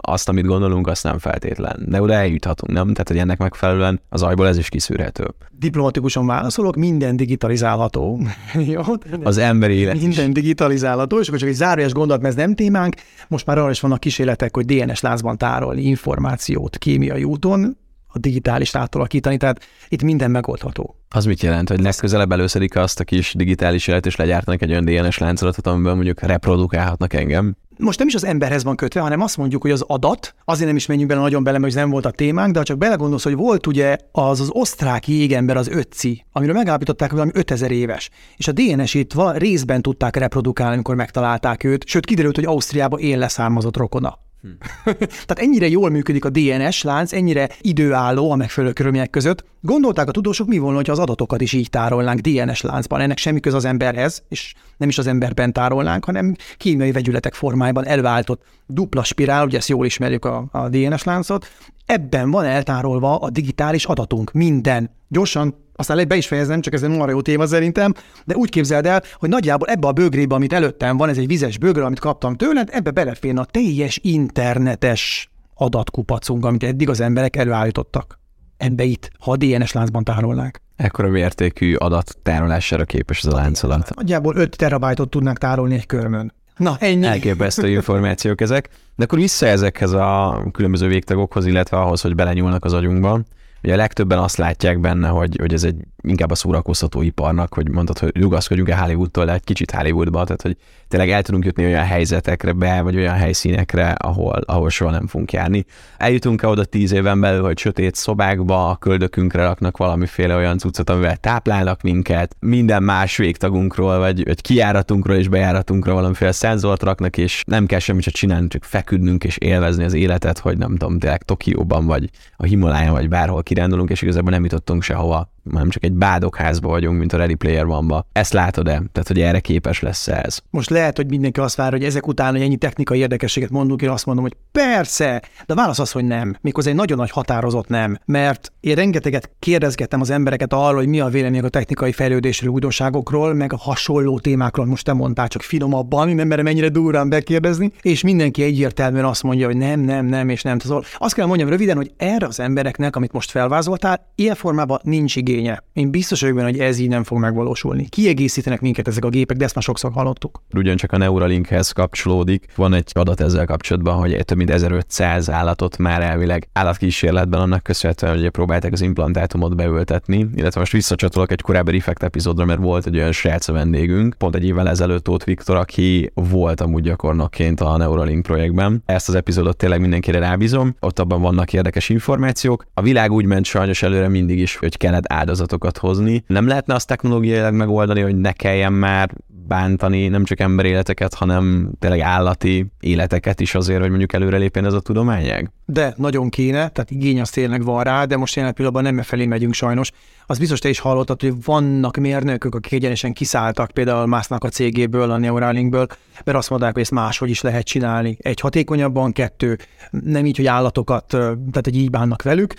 [0.01, 1.85] azt, amit gondolunk, azt nem feltétlen.
[1.87, 2.87] De oda eljuthatunk, nem?
[2.87, 5.35] Tehát, hogy ennek megfelelően az ajból ez is kiszűrhető.
[5.51, 8.21] Diplomatikusan válaszolok, minden digitalizálható.
[8.73, 8.81] Jó?
[9.23, 10.33] Az emberi élet Minden is.
[10.35, 12.95] digitalizálható, és akkor csak egy zárójas gondolat, mert ez nem témánk.
[13.29, 17.77] Most már arra is vannak kísérletek, hogy DNS lázban tárolni információt kémiai úton,
[18.09, 20.97] a digitális átalakítani, tehát itt minden megoldható.
[21.09, 24.85] Az mit jelent, hogy legközelebb előszedik azt a kis digitális élet, és legyártanak egy olyan
[24.85, 27.57] DNS láncolatot, amiben mondjuk reprodukálhatnak engem?
[27.79, 30.77] most nem is az emberhez van kötve, hanem azt mondjuk, hogy az adat, azért nem
[30.77, 33.25] is menjünk bele nagyon bele, mert ez nem volt a témánk, de ha csak belegondolsz,
[33.25, 38.11] hogy volt ugye az az osztrák jégember, az ötci, amiről megállapították, hogy valami 5000 éves,
[38.37, 43.77] és a DNS-ét részben tudták reprodukálni, amikor megtalálták őt, sőt kiderült, hogy Ausztriába él leszármazott
[43.77, 44.19] rokona.
[44.41, 44.49] Hm.
[45.27, 49.45] Tehát ennyire jól működik a DNS lánc, ennyire időálló a megfelelő körülmények között.
[49.61, 53.01] Gondolták a tudósok, mi volna, ha az adatokat is így tárolnánk DNS láncban.
[53.01, 57.87] Ennek semmi köz az emberhez, és nem is az emberben tárolnánk, hanem kémiai vegyületek formájában
[57.87, 61.47] elváltott dupla spirál, ugye ezt jól ismerjük a, a DNS láncot.
[61.87, 64.91] Ebben van eltárolva a digitális adatunk, minden.
[65.09, 68.87] Gyorsan aztán be is fejezem, csak ez egy marha jó téma szerintem, de úgy képzeld
[68.87, 72.37] el, hogy nagyjából ebbe a bögrébe, amit előttem van, ez egy vizes bögre, amit kaptam
[72.37, 78.19] tőled, ebbe beleférne a teljes internetes adatkupacunk, amit eddig az emberek előállítottak.
[78.57, 80.63] Ebbe itt, ha a DNS láncban tárolnák.
[80.77, 83.95] Ekkora mértékű adat tárolására képes ez a láncolat.
[83.95, 86.33] Nagyjából 5 terabájtot tudnak tárolni egy körmön.
[86.57, 87.07] Na, ennyi.
[87.07, 88.69] Elképesztő információk ezek.
[88.97, 93.21] De akkor vissza ezekhez a különböző végtagokhoz, illetve ahhoz, hogy belenyúlnak az agyunkba.
[93.63, 97.69] Ugye a legtöbben azt látják benne, hogy, hogy ez egy inkább a szórakoztató iparnak, hogy
[97.69, 100.57] mondtad, hogy rugaszkodjunk a Hollywoodtól, de egy kicsit Hollywoodba, tehát hogy
[100.89, 105.33] tényleg el tudunk jutni olyan helyzetekre be, vagy olyan helyszínekre, ahol, ahol soha nem fogunk
[105.33, 105.65] járni.
[105.97, 111.17] Eljutunk-e oda tíz éven belül, hogy sötét szobákba, a köldökünkre raknak valamiféle olyan cuccot, amivel
[111.17, 117.67] táplálnak minket, minden más végtagunkról, vagy, vagy kijáratunkról és bejáratunkról valamiféle szenzort raknak, és nem
[117.67, 121.87] kell semmit csak csinálni, csak feküdnünk és élvezni az életet, hogy nem tudom, tényleg Tokióban,
[121.87, 126.71] vagy a Himaláján, vagy bárhol kirándulunk, és igazából nem jutottunk sehova nem csak egy bádokházban
[126.71, 128.73] vagyunk, mint a Ready Player van Ezt látod-e?
[128.73, 130.39] Tehát, hogy erre képes lesz ez?
[130.51, 133.89] Most lehet, hogy mindenki azt vár, hogy ezek után, hogy ennyi technikai érdekességet mondunk, én
[133.89, 136.37] azt mondom, hogy persze, de a válasz az, hogy nem.
[136.41, 137.99] Méghozzá egy nagyon nagy határozott nem.
[138.05, 143.35] Mert én rengeteget kérdezgettem az embereket arról, hogy mi a vélemények a technikai fejlődésről, újdonságokról,
[143.35, 148.03] meg a hasonló témákról, most te mondtál, csak finomabban, nem merem ennyire durrán bekérdezni, és
[148.03, 150.59] mindenki egyértelműen azt mondja, hogy nem, nem, nem, és nem.
[150.59, 155.17] Szóval azt kell mondjam röviden, hogy erre az embereknek, amit most felvázoltál, ilyen formában nincs
[155.17, 155.63] igény igénye.
[155.73, 157.89] Én biztos vagyok benne, hogy ez így nem fog megvalósulni.
[157.89, 160.43] Kiegészítenek minket ezek a gépek, de ezt már sokszor hallottuk.
[160.55, 162.47] Ugyancsak a Neuralinkhez kapcsolódik.
[162.57, 168.19] Van egy adat ezzel kapcsolatban, hogy több mint 1500 állatot már elvileg állatkísérletben annak köszönhetően,
[168.19, 172.97] hogy próbálták az implantátumot beültetni, illetve most visszacsatolok egy korábbi Reflect epizódra, mert volt egy
[172.97, 178.23] olyan srác vendégünk, pont egy évvel ezelőtt Tóth Viktor, aki volt amúgy gyakornokként a Neuralink
[178.23, 178.83] projektben.
[178.87, 182.67] Ezt az epizódot tényleg mindenkire rábízom, ott abban vannak érdekes információk.
[182.75, 186.25] A világ úgy ment sajnos előre mindig is, hogy kellett áldozatokat hozni.
[186.27, 192.01] Nem lehetne azt technológiailag megoldani, hogy ne kelljen már bántani nem csak emberéleteket, hanem tényleg
[192.01, 195.51] állati életeket is azért, hogy mondjuk előrelépjen ez a tudományág?
[195.65, 199.03] De nagyon kéne, tehát igény az tényleg van rá, de most jelen pillanatban nem e
[199.03, 199.91] felé megyünk sajnos.
[200.27, 205.11] Az biztos te is hallottad, hogy vannak mérnökök, akik egyenesen kiszálltak például Másznak a cégéből,
[205.11, 205.87] a Neuralinkből,
[206.25, 208.17] mert azt mondták, hogy ezt máshogy is lehet csinálni.
[208.21, 209.59] Egy hatékonyabban, kettő,
[209.91, 212.55] nem így, hogy állatokat, tehát egy így bánnak velük,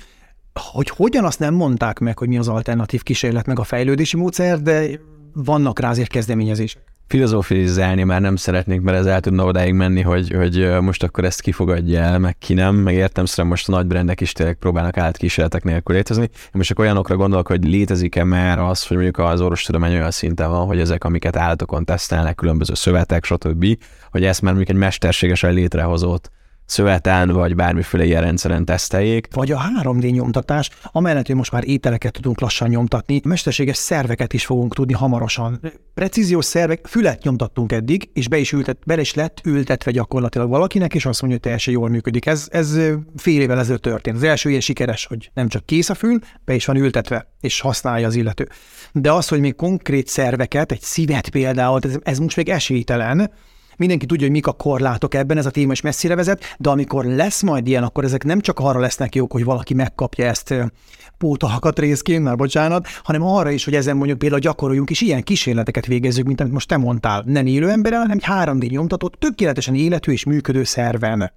[0.54, 4.62] hogy hogyan azt nem mondták meg, hogy mi az alternatív kísérlet, meg a fejlődési módszer,
[4.62, 5.00] de
[5.34, 6.82] vannak rá azért kezdeményezések.
[7.08, 11.42] Filozófizálni már nem szeretnék, mert ez el tudna odáig menni, hogy, hogy most akkor ezt
[11.42, 14.98] kifogadja el, meg ki nem, meg értem szerint most a nagy brendek is tényleg próbálnak
[14.98, 16.24] átkísérletek nélkül létezni.
[16.24, 20.50] Én most csak olyanokra gondolok, hogy létezik-e már az, hogy mondjuk az orvostudomány olyan szinten
[20.50, 23.66] van, hogy ezek, amiket állatokon tesztelnek, különböző szövetek, stb.,
[24.12, 26.32] hogy ezt már mondjuk egy mesterségesen létrehozott
[26.70, 29.28] szöveten, vagy bármiféle ilyen rendszeren teszteljék.
[29.34, 34.46] Vagy a 3D nyomtatás, amellett, hogy most már ételeket tudunk lassan nyomtatni, mesterséges szerveket is
[34.46, 35.60] fogunk tudni hamarosan.
[35.94, 40.94] Precíziós szervek, fület nyomtattunk eddig, és be is, ültet, be is lett ültetve gyakorlatilag valakinek,
[40.94, 42.26] és azt mondja, hogy teljesen jól működik.
[42.26, 42.78] Ez, ez
[43.16, 44.16] fél évvel ezelőtt történt.
[44.16, 47.60] Az első ilyen sikeres, hogy nem csak kész a fül, be is van ültetve, és
[47.60, 48.48] használja az illető.
[48.92, 53.32] De az, hogy még konkrét szerveket, egy szívet például, ez, ez most még esélytelen,
[53.80, 57.06] Mindenki tudja, hogy mik a korlátok ebben, ez a téma is messzire vezet, de amikor
[57.06, 60.54] lesz majd ilyen, akkor ezek nem csak arra lesznek jók, hogy valaki megkapja ezt
[61.18, 65.86] pótahakat részként, már bocsánat, hanem arra is, hogy ezen mondjuk például gyakoroljunk és ilyen kísérleteket
[65.86, 67.24] végezzük, mint amit most te mondtál.
[67.26, 71.32] Nem élő emberrel, hanem egy 3D nyomtatott, tökéletesen életű és működő szerven.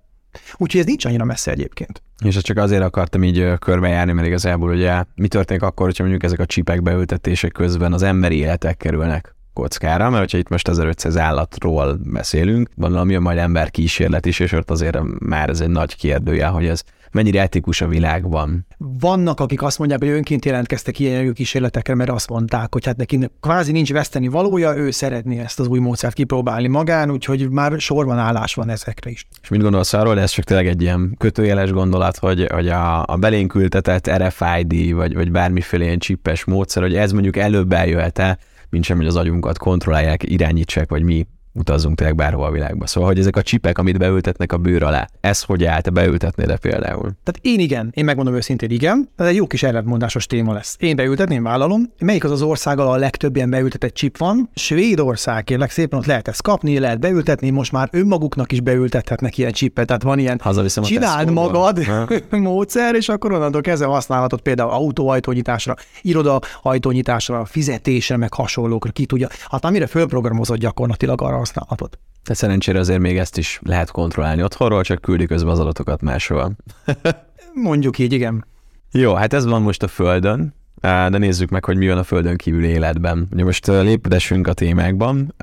[0.56, 2.02] Úgyhogy ez nincs annyira messze egyébként.
[2.24, 6.24] És ezt csak azért akartam így körbejárni, mert igazából ugye mi történik akkor, hogyha mondjuk
[6.24, 11.16] ezek a csipek beültetések közben az emberi életek kerülnek kockára, mert hogyha itt most 1500
[11.16, 15.96] állatról beszélünk, van valami majd ember kísérlet is, és ott azért már ez egy nagy
[15.96, 18.66] kérdője, hogy ez mennyire etikus a világban.
[18.78, 23.30] Vannak, akik azt mondják, hogy önként jelentkeztek ilyen kísérletekre, mert azt mondták, hogy hát neki
[23.40, 28.18] kvázi nincs veszteni valója, ő szeretné ezt az új módszert kipróbálni magán, úgyhogy már sorban
[28.18, 29.26] állás van ezekre is.
[29.42, 33.16] És mit gondolsz arról, ez csak tényleg egy ilyen kötőjeles gondolat, hogy, hogy a, a
[33.16, 38.38] belénkültetett RFID, vagy, vagy bármiféle ilyen csippes módszer, hogy ez mondjuk előbb eljöhet-e,
[38.72, 42.86] mint sem, hogy az agyunkat kontrollálják, irányítsák, vagy mi utazzunk tényleg bárhol a világba.
[42.86, 46.50] Szóval, hogy ezek a csipek, amit beültetnek a bőr alá, ez hogy állt, te beültetnéd
[46.50, 47.00] -e például?
[47.00, 50.76] Tehát én igen, én megmondom őszintén igen, ez egy jó kis ellentmondásos téma lesz.
[50.78, 51.92] Én beültetném, vállalom.
[51.98, 54.50] Melyik az az ország, ahol a legtöbb ilyen beültetett chip van?
[54.54, 59.52] Svédország, kérlek szépen, ott lehet ezt kapni, lehet beültetni, most már önmaguknak is beültethetnek ilyen
[59.52, 61.80] chipet, tehát van ilyen Hazaviszem csináld magad
[62.30, 69.28] módszer, és akkor onnantól kezdve használhatod például autóajtónyitásra, iroda ajtónyitásra, fizetésre, meg hasonlókra, ki tudja.
[69.48, 71.98] Hát amire fölprogramozott gyakorlatilag arra használhatod.
[72.24, 76.56] De szerencsére azért még ezt is lehet kontrollálni otthonról, csak küldi közben az adatokat máshol.
[77.54, 78.44] Mondjuk így, igen.
[78.92, 82.36] Jó, hát ez van most a Földön, de nézzük meg, hogy mi van a Földön
[82.36, 83.28] kívül életben.
[83.32, 85.34] Ugye most lépedessünk a témákban.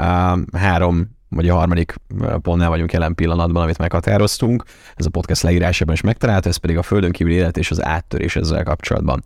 [0.51, 1.95] Három vagy a harmadik
[2.41, 4.63] pontnál vagyunk jelen pillanatban, amit meghatároztunk.
[4.95, 8.35] Ez a podcast leírásában is megtalálta, ez pedig a Földön kívül élet és az áttörés
[8.35, 9.21] ezzel kapcsolatban.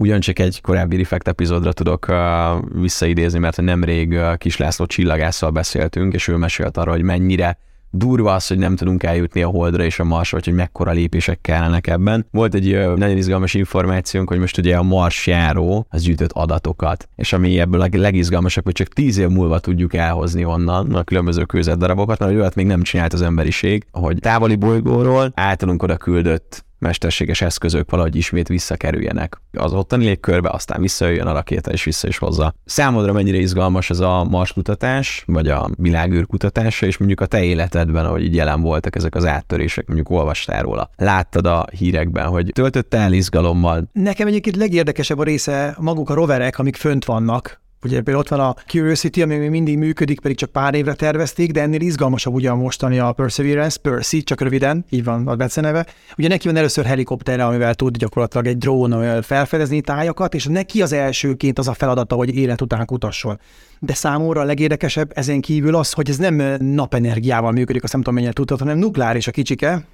[0.00, 6.14] Ugyancsak egy korábbi Reflect epizódra tudok uh, visszaidézni, mert nemrég uh, Kis László csillagásszal beszéltünk,
[6.14, 7.58] és ő mesélt arra, hogy mennyire
[7.90, 11.40] durva az, hogy nem tudunk eljutni a Holdra és a Marsra, vagy hogy mekkora lépések
[11.40, 12.26] kellenek ebben.
[12.30, 17.08] Volt egy uh, nagyon izgalmas információnk, hogy most ugye a Mars járó az gyűjtött adatokat,
[17.16, 21.44] és ami ebből a legizgalmasabb, hogy csak tíz év múlva tudjuk elhozni onnan a különböző
[21.44, 27.40] kőzetdarabokat, mert olyat még nem csinált az emberiség, hogy távoli bolygóról általunk oda küldött mesterséges
[27.40, 32.54] eszközök valahogy ismét visszakerüljenek az ottani légkörbe, aztán visszajöjjön a rakéta és vissza is hozza.
[32.64, 37.42] Számodra mennyire izgalmas ez a Mars kutatás, vagy a világűr kutatása, és mondjuk a te
[37.42, 40.90] életedben, ahogy így jelen voltak ezek az áttörések, mondjuk olvastál róla.
[40.96, 43.88] Láttad a hírekben, hogy töltött el izgalommal.
[43.92, 48.40] Nekem egyébként legérdekesebb a része maguk a roverek, amik fönt vannak, Ugye például ott van
[48.40, 52.50] a Curiosity, ami még mindig működik, pedig csak pár évre tervezték, de ennél izgalmasabb ugye
[52.50, 55.86] a mostani a Perseverance, Percy, csak röviden, így van a beceneve.
[56.16, 60.92] Ugye neki van először helikopterre, amivel tud gyakorlatilag egy drón felfedezni tájakat, és neki az
[60.92, 63.40] elsőként az a feladata, hogy élet után kutasson.
[63.78, 68.14] De számomra a legérdekesebb ezen kívül az, hogy ez nem napenergiával működik, azt nem tudom
[68.14, 69.84] mennyire tudtad, hanem nukleáris a kicsike,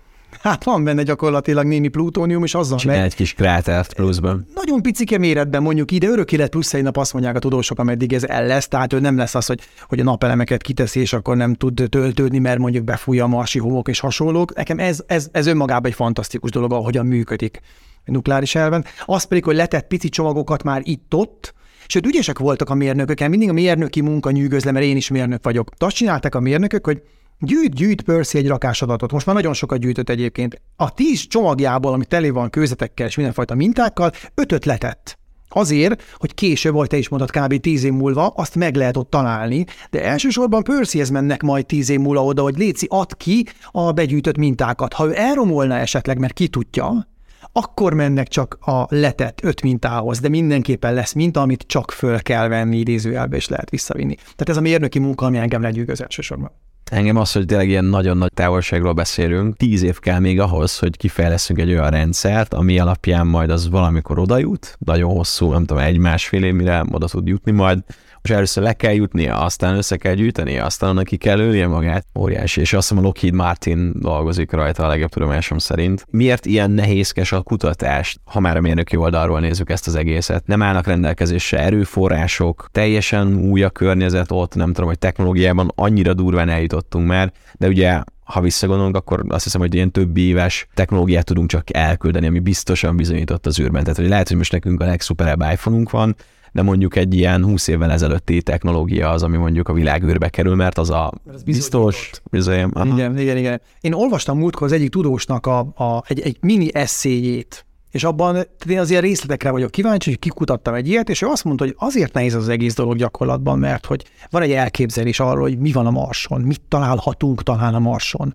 [0.43, 4.47] Hát van benne gyakorlatilag némi plutónium, és azzal Csinál egy kis krátert pluszban.
[4.55, 8.13] Nagyon picike méretben mondjuk ide, örök élet plusz egy nap azt mondják a tudósok, ameddig
[8.13, 11.37] ez el lesz, tehát ő nem lesz az, hogy, hogy a napelemeket kiteszi, és akkor
[11.37, 14.55] nem tud töltődni, mert mondjuk befújja a marsi homok és hasonlók.
[14.55, 17.61] Nekem ez, ez, ez önmagában egy fantasztikus dolog, ahogyan működik
[18.05, 18.85] nukleáris elven.
[19.05, 21.55] Az pedig, hogy letett pici csomagokat már itt-ott,
[21.87, 25.71] Sőt, ügyesek voltak a mérnökök, mindig a mérnöki munka nyűgözle, mert én is mérnök vagyok.
[25.79, 27.03] Azt csinálták a mérnökök, hogy
[27.39, 29.13] Gyűjt, gyűjt Percy egy rakás adatot.
[29.13, 30.61] Most már nagyon sokat gyűjtött egyébként.
[30.77, 35.19] A tíz csomagjából, ami tele van kőzetekkel és mindenfajta mintákkal, ötöt letett.
[35.49, 37.61] Azért, hogy később, vagy te is mondtad, kb.
[37.61, 42.01] tíz év múlva azt meg lehet ott találni, de elsősorban Percyhez mennek majd tíz év
[42.01, 44.93] múlva oda, hogy Léci ad ki a begyűjtött mintákat.
[44.93, 47.09] Ha ő elromolna esetleg, mert ki tudja,
[47.53, 52.49] akkor mennek csak a letett öt mintához, de mindenképpen lesz minta, amit csak föl kell
[52.49, 54.15] venni idézőjelbe, és lehet visszavinni.
[54.15, 56.51] Tehát ez a mérnöki munka, ami engem legyűgöz elsősorban.
[56.91, 60.97] Engem az, hogy tényleg ilyen nagyon nagy távolságról beszélünk, tíz év kell még ahhoz, hogy
[60.97, 65.83] kifejleszünk egy olyan rendszert, ami alapján majd az valamikor oda jut, nagyon hosszú, nem tudom,
[65.83, 67.79] egy-másfél év, mire oda tud jutni majd,
[68.25, 72.07] és először le kell jutnia, aztán össze kell gyűjtenie, aztán neki kell ölnie magát.
[72.19, 76.07] Óriási, és azt hiszem a Lockheed Martin dolgozik rajta a legjobb tudomásom szerint.
[76.11, 80.47] Miért ilyen nehézkes a kutatás, ha már a mérnöki oldalról nézzük ezt az egészet?
[80.47, 86.49] Nem állnak rendelkezésre erőforrások, teljesen új a környezet ott, nem tudom, hogy technológiában annyira durván
[86.49, 91.49] eljutottunk már, de ugye ha visszagondolunk, akkor azt hiszem, hogy ilyen több éves technológiát tudunk
[91.49, 93.83] csak elküldeni, ami biztosan bizonyított az űrben.
[93.83, 96.17] Tehát, hogy lehet, hogy most nekünk a legszuperebb iPhone-unk van,
[96.55, 100.79] de mondjuk egy ilyen 20 évvel ezelőtti technológia az, ami mondjuk a világűrbe kerül, mert
[100.79, 102.11] az a ez biztos...
[102.31, 103.61] Bizony, igen, igen, igen.
[103.81, 108.79] Én olvastam múltkor az egyik tudósnak a, a, egy, egy mini eszéjét, és abban én
[108.79, 112.13] az ilyen részletekre vagyok kíváncsi, hogy kikutattam egy ilyet, és ő azt mondta, hogy azért
[112.13, 115.91] nehéz az egész dolog gyakorlatban, mert hogy van egy elképzelés arról, hogy mi van a
[115.91, 118.35] Marson, mit találhatunk talán a Marson.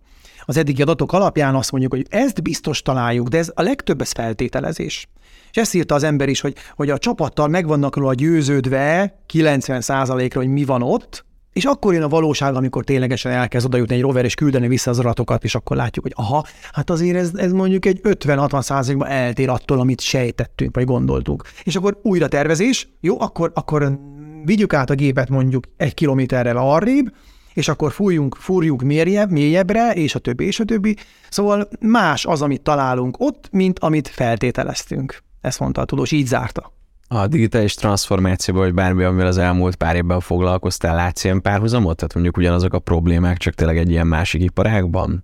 [0.50, 4.12] Az eddigi adatok alapján azt mondjuk, hogy ezt biztos találjuk, de ez a legtöbb ez
[4.12, 5.08] feltételezés.
[5.52, 10.50] És ezt írta az ember is, hogy, hogy a csapattal megvannak róla győződve 90%-ra, hogy
[10.50, 14.26] mi van ott, és akkor jön a valóság, amikor ténylegesen elkezd oda jutni egy rover,
[14.26, 17.86] és küldeni vissza az adatokat, és akkor látjuk, hogy aha, hát azért ez, ez mondjuk
[17.86, 21.44] egy 50-60 százalékban eltér attól, amit sejtettünk, vagy gondoltuk.
[21.64, 24.00] És akkor újra tervezés, jó, akkor, akkor
[24.46, 27.12] vigyük át a gépet mondjuk egy kilométerrel arrébb,
[27.54, 30.96] és akkor fújjunk, fúrjunk mélyebb, mélyebbre, és a többi, és a többi.
[31.30, 35.24] Szóval más az, amit találunk ott, mint amit feltételeztünk.
[35.42, 36.72] Ezt mondta a tudós, így zárta.
[37.08, 41.96] A digitális transformációban, vagy bármi, amivel az elmúlt pár évben foglalkoztál, látsz ilyen párhuzamot?
[41.96, 45.24] Tehát mondjuk ugyanazok a problémák, csak tényleg egy ilyen másik iparágban?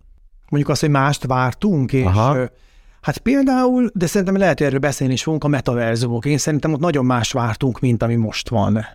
[0.50, 2.50] Mondjuk azt, hogy mást vártunk, és Aha.
[3.02, 6.26] Hát például, de szerintem lehet, hogy erről beszélni is fogunk, a metaverzumok.
[6.26, 8.86] Én szerintem ott nagyon más vártunk, mint ami most van.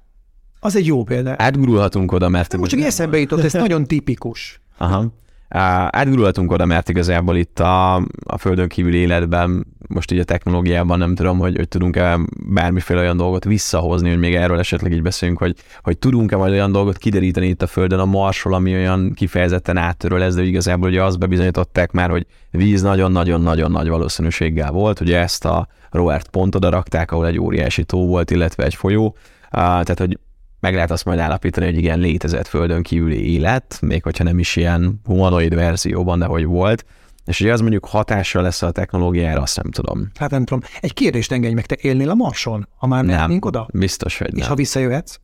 [0.60, 1.34] Az egy jó példa.
[1.38, 2.56] Átgurulhatunk oda, mert...
[2.56, 4.60] Most csak eszembe jutott, ez nagyon tipikus.
[4.78, 5.12] Aha.
[5.48, 7.94] Átgurulhatunk oda, mert igazából itt a,
[8.24, 13.16] a földön kívüli életben, most így a technológiában nem tudom, hogy, hogy tudunk-e bármiféle olyan
[13.16, 17.46] dolgot visszahozni, hogy még erről esetleg így beszélünk, hogy, hogy tudunk-e majd olyan dolgot kideríteni
[17.46, 21.92] itt a földön a Marsról, ami olyan kifejezetten áttörő lesz, de igazából ugye azt bebizonyították
[21.92, 27.26] már, hogy víz nagyon-nagyon-nagyon nagy valószínűséggel volt, ugye ezt a Roert pont oda rakták, ahol
[27.26, 29.16] egy óriási tó volt, illetve egy folyó,
[29.50, 30.18] tehát hogy
[30.60, 34.56] meg lehet azt majd állapítani, hogy igen, létezett földön kívüli élet, még hogyha nem is
[34.56, 36.84] ilyen humanoid verzióban, de hogy volt.
[37.24, 40.10] És hogy az mondjuk hatással lesz a technológiára, azt nem tudom.
[40.18, 40.62] Hát nem tudom.
[40.80, 43.68] Egy kérdést engedj meg, te élnél a Marson, ha már nem, oda?
[43.72, 44.40] biztos, hogy nem.
[44.40, 45.16] És ha visszajöhetsz?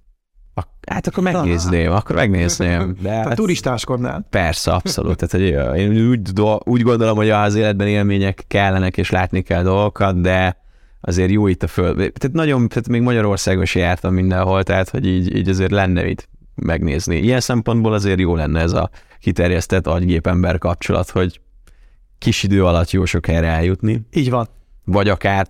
[0.87, 2.97] Hát akkor megnézném, akkor megnézném.
[3.01, 4.27] De hát, turistáskodnál.
[4.31, 5.17] Persze, abszolút.
[5.17, 6.31] Tehát, hogy én úgy,
[6.65, 10.57] úgy gondolom, hogy az életben élmények kellenek, és látni kell dolgokat, de
[11.01, 11.97] azért jó itt a föld.
[11.97, 16.29] Tehát nagyon, tehát még Magyarországon is jártam mindenhol, tehát hogy így, így azért lenne itt
[16.55, 17.17] megnézni.
[17.17, 21.41] Ilyen szempontból azért jó lenne ez a kiterjesztett agygép-ember kapcsolat, hogy
[22.19, 24.07] kis idő alatt jó sok helyre eljutni.
[24.13, 24.49] Így van.
[24.85, 25.47] Vagy akár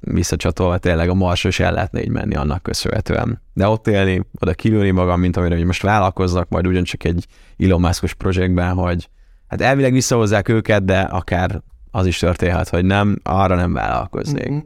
[0.00, 3.42] visszacsatolva tényleg a marsos el lehetne így menni annak köszönhetően.
[3.52, 7.26] De ott élni, oda kilőni magam, mint amire most vállalkoznak, majd ugyancsak egy
[7.58, 9.08] Elon Musk-os projektben, hogy
[9.48, 11.62] hát elvileg visszahozzák őket, de akár
[11.96, 14.48] az is történhet, hogy nem, arra nem vállalkoznék.
[14.48, 14.64] Uh-huh.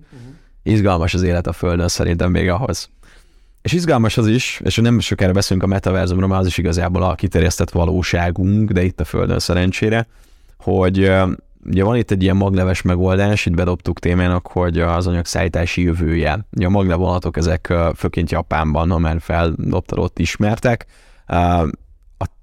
[0.62, 2.90] Izgalmas az élet a Földön szerintem még ahhoz.
[3.62, 7.14] És izgalmas az is, és nem sokára beszélünk a metaverzumról, mert az is igazából a
[7.14, 10.06] kiterjesztett valóságunk, de itt a Földön szerencsére,
[10.58, 11.12] hogy
[11.66, 16.46] ugye van itt egy ilyen magleves megoldás, itt bedobtuk témának, hogy az anyagszállítási jövője.
[16.52, 20.86] Ugye a maglevonatok ezek főként Japánban, ha már feldobtad, ott ismertek.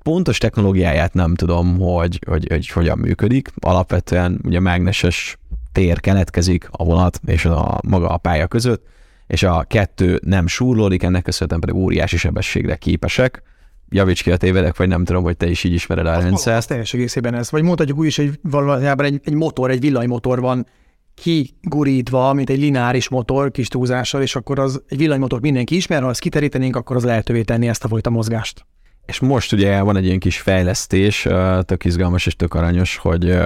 [0.08, 3.50] Pontos technológiáját nem tudom, hogy, hogy, hogy hogyan működik.
[3.60, 5.38] Alapvetően ugye mágneses
[5.72, 8.86] tér keletkezik a vonat és a maga a pálya között,
[9.28, 13.44] és a kettő nem súrlódik, ennek köszönhetően pedig óriási sebességre képesek.
[13.90, 16.58] Javíts ki a tévedek, vagy nem tudom, hogy te is így ismered a rendszert.
[16.58, 17.52] Az teljes egészében ez.
[17.52, 20.68] Vagy mondhatjuk úgy is, hogy valójában egy, egy motor, egy villanymotor van
[21.14, 26.08] kigurítva, mint egy lineáris motor kis túlzással, és akkor az egy villanymotor mindenki ismer, ha
[26.08, 28.66] azt kiterítenénk, akkor az lehetővé tenni ezt a fajta mozgást.
[29.08, 31.28] És most ugye van egy ilyen kis fejlesztés,
[31.62, 33.38] tök izgalmas és tök aranyos, hogy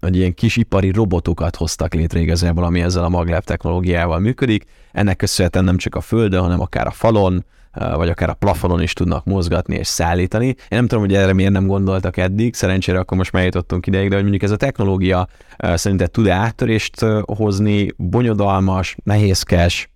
[0.00, 4.64] hogy ilyen kis ipari robotokat hoztak létre igazából, ami ezzel a maglev technológiával működik.
[4.92, 8.92] Ennek köszönhetően nem csak a földön, hanem akár a falon, vagy akár a plafonon is
[8.92, 10.46] tudnak mozgatni és szállítani.
[10.46, 14.14] Én nem tudom, hogy erre miért nem gondoltak eddig, szerencsére akkor most megjutottunk ideig, de
[14.14, 19.90] hogy mondjuk ez a technológia szerinted tud-e áttörést hozni, bonyodalmas, nehézkes,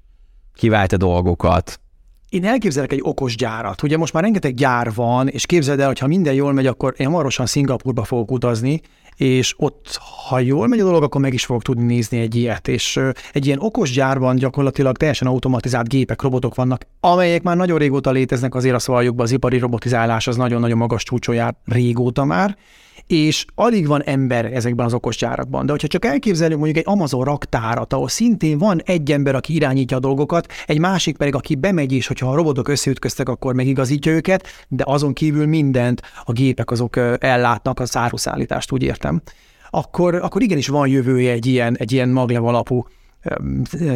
[0.54, 1.80] kivált dolgokat,
[2.28, 3.82] én elképzelek egy okos gyárat.
[3.82, 6.94] Ugye most már rengeteg gyár van, és képzeld el, hogy ha minden jól megy, akkor
[6.96, 8.80] én hamarosan Szingapurba fogok utazni,
[9.16, 12.68] és ott, ha jól megy a dolog, akkor meg is fogok tudni nézni egy ilyet.
[12.68, 13.00] És
[13.32, 18.54] egy ilyen okos gyárban gyakorlatilag teljesen automatizált gépek, robotok vannak, amelyek már nagyon régóta léteznek,
[18.54, 22.56] azért a szavajukban az ipari robotizálás az nagyon-nagyon magas csúcson jár régóta már,
[23.06, 25.66] és alig van ember ezekben az okos gyárakban.
[25.66, 29.96] De hogyha csak elképzelünk mondjuk egy Amazon raktárat, ahol szintén van egy ember, aki irányítja
[29.96, 34.46] a dolgokat, egy másik pedig, aki bemegy, és hogyha a robotok összeütköztek, akkor megigazítja őket,
[34.68, 39.22] de azon kívül mindent a gépek azok ellátnak, a száruszállítást, úgy értem.
[39.70, 42.86] Akkor, akkor igenis van jövője egy ilyen, egy ilyen maglev alapú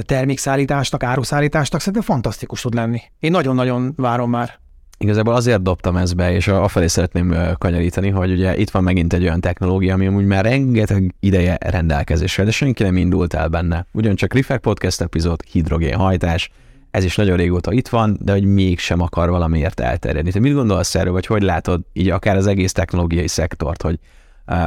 [0.03, 3.01] termékszállításnak, áruszállításnak, szerintem fantasztikus tud lenni.
[3.19, 4.59] Én nagyon-nagyon várom már.
[5.03, 9.23] Igazából azért dobtam ezt be, és afelé szeretném kanyarítani, hogy ugye itt van megint egy
[9.23, 13.87] olyan technológia, ami amúgy már rengeteg ideje rendelkezésre, de senki nem indult el benne.
[13.93, 16.51] Ugyancsak Rifek Podcast epizód, hidrogénhajtás,
[16.91, 20.31] ez is nagyon régóta itt van, de hogy mégsem akar valamiért elterjedni.
[20.31, 23.99] Te mit gondolsz erről, vagy hogy látod így akár az egész technológiai szektort, hogy,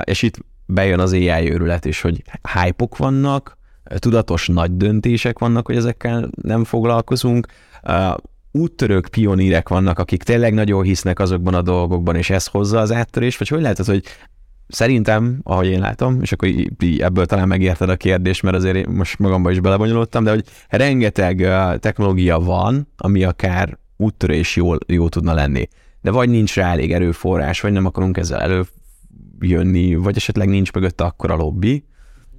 [0.04, 3.58] és itt bejön az AI őrület is, hogy hype vannak,
[3.98, 7.48] tudatos nagy döntések vannak, hogy ezekkel nem foglalkozunk,
[8.54, 13.40] úttörők, pionírek vannak, akik tényleg nagyon hisznek azokban a dolgokban, és ez hozza az áttörést,
[13.40, 14.04] vagy hogy lehet az, hogy
[14.68, 16.50] szerintem, ahogy én látom, és akkor
[16.98, 21.38] ebből talán megérted a kérdést, mert azért most magamban is belebonyolódtam, de hogy rengeteg
[21.80, 25.68] technológia van, ami akár úttörő is jó, jó tudna lenni.
[26.02, 28.66] De vagy nincs rá elég erőforrás, vagy nem akarunk ezzel
[29.40, 31.86] előjönni, vagy esetleg nincs mögött akkor a lobby,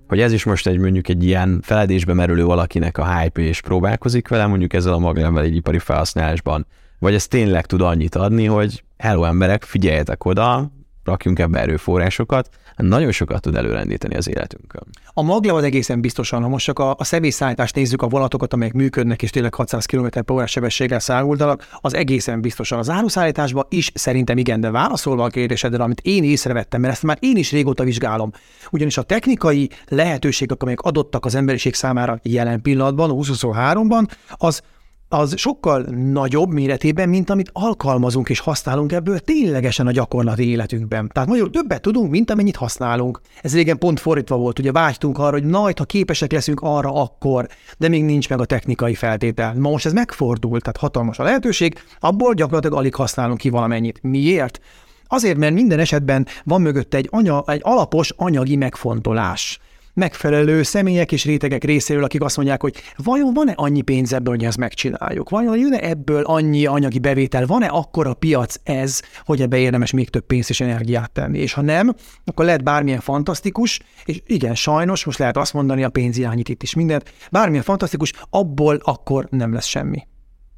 [0.09, 4.29] hogy ez is most egy mondjuk egy ilyen feledésbe merülő valakinek a hype és próbálkozik
[4.29, 6.67] vele, mondjuk ezzel a magánember egy ipari felhasználásban,
[6.99, 10.71] vagy ez tényleg tud annyit adni, hogy hello emberek, figyeljetek oda,
[11.05, 14.83] rakjunk ebbe erőforrásokat, nagyon sokat tud előrendíteni az életünkön.
[15.13, 18.75] A maglev az egészen biztosan, ha most csak a, a személyszállítást nézzük, a vonatokat, amelyek
[18.75, 22.79] működnek, és tényleg 600 km h sebességgel száguldanak, az egészen biztosan.
[22.79, 27.19] Az áruszállításban is szerintem igen, de válaszolva a kérdésedre, amit én észrevettem, mert ezt már
[27.21, 28.31] én is régóta vizsgálom.
[28.71, 34.63] Ugyanis a technikai lehetőségek, amelyek adottak az emberiség számára jelen pillanatban, 2023-ban, az
[35.09, 41.11] az sokkal nagyobb méretében, mint amit alkalmazunk és használunk ebből ténylegesen a gyakorlati életünkben.
[41.13, 43.21] Tehát nagyon többet tudunk, mint amennyit használunk.
[43.43, 47.49] Ez régen pont fordítva volt, ugye vágytunk arra, hogy majd, ha képesek leszünk arra, akkor,
[47.79, 49.55] de még nincs meg a technikai feltétel.
[49.55, 54.03] Ma most ez megfordult, tehát hatalmas a lehetőség, abból gyakorlatilag alig használunk ki valamennyit.
[54.03, 54.61] Miért?
[55.07, 59.61] Azért, mert minden esetben van mögött egy, anya, egy alapos anyagi megfontolás
[59.95, 64.45] megfelelő személyek és rétegek részéről, akik azt mondják, hogy vajon van-e annyi pénz ebből, hogy
[64.45, 65.31] ezt megcsináljuk?
[65.31, 67.47] Vajon jön-e ebből annyi anyagi bevétel?
[67.47, 71.39] Van-e akkora piac ez, hogy ebbe érdemes még több pénzt és energiát tenni?
[71.39, 75.89] És ha nem, akkor lehet bármilyen fantasztikus, és igen, sajnos, most lehet azt mondani, a
[75.89, 80.07] pénz irányít itt is mindent, bármilyen fantasztikus, abból akkor nem lesz semmi.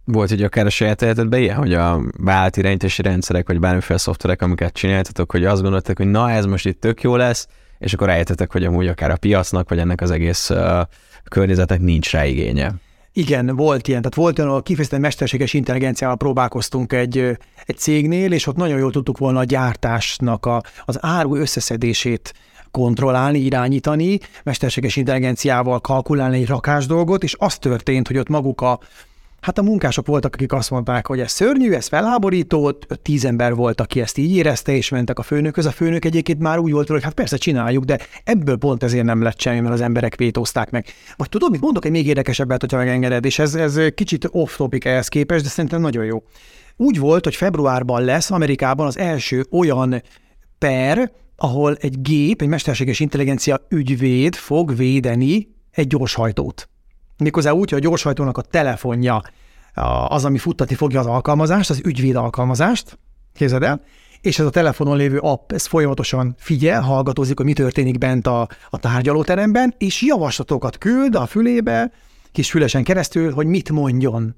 [0.05, 4.43] Volt, hogy akár a saját életedben ilyen, hogy a vált irányítási rendszerek, vagy bármiféle szoftverek,
[4.43, 7.49] amiket csináltatok, hogy azt gondoltak, hogy na ez most itt tök jó lesz,
[7.79, 10.81] és akkor rájöttetek, hogy amúgy akár a piacnak, vagy ennek az egész uh,
[11.25, 12.75] környezetnek nincs rá igénye.
[13.13, 14.01] Igen, volt ilyen.
[14.01, 17.19] Tehát volt olyan, kifejezetten mesterséges intelligenciával próbálkoztunk egy,
[17.67, 22.35] egy cégnél, és ott nagyon jól tudtuk volna a gyártásnak a, az áru összeszedését
[22.71, 28.79] kontrollálni, irányítani, mesterséges intelligenciával kalkulálni egy rakás dolgot, és az történt, hogy ott maguk a,
[29.47, 32.71] Hát a munkások voltak, akik azt mondták, hogy ez szörnyű, ez felháborító,
[33.03, 35.67] tíz ember volt, aki ezt így érezte, és mentek a főnökhöz.
[35.67, 39.23] A főnök egyébként már úgy volt, hogy hát persze csináljuk, de ebből pont ezért nem
[39.23, 40.87] lett semmi, mert az emberek vétózták meg.
[41.17, 45.09] Vagy tudod, mit mondok, egy még érdekesebbet, hogyha megengeded, és ez, ez kicsit off-topic ehhez
[45.09, 46.23] képest, de szerintem nagyon jó.
[46.77, 50.03] Úgy volt, hogy februárban lesz Amerikában az első olyan
[50.59, 56.69] per, ahol egy gép, egy mesterséges intelligencia ügyvéd fog védeni egy gyorshajtót.
[57.19, 59.23] Méghozzá úgy, hogy a gyorshajtónak a telefonja
[60.09, 62.99] az, ami futtatni fogja az alkalmazást, az ügyvéd alkalmazást,
[63.35, 63.81] képzeld el,
[64.21, 68.49] és ez a telefonon lévő app, ez folyamatosan figyel, hallgatózik, hogy mi történik bent a,
[68.71, 71.93] a tárgyalóteremben, és javaslatokat küld a fülébe,
[72.33, 74.37] kis fülesen keresztül, hogy mit mondjon.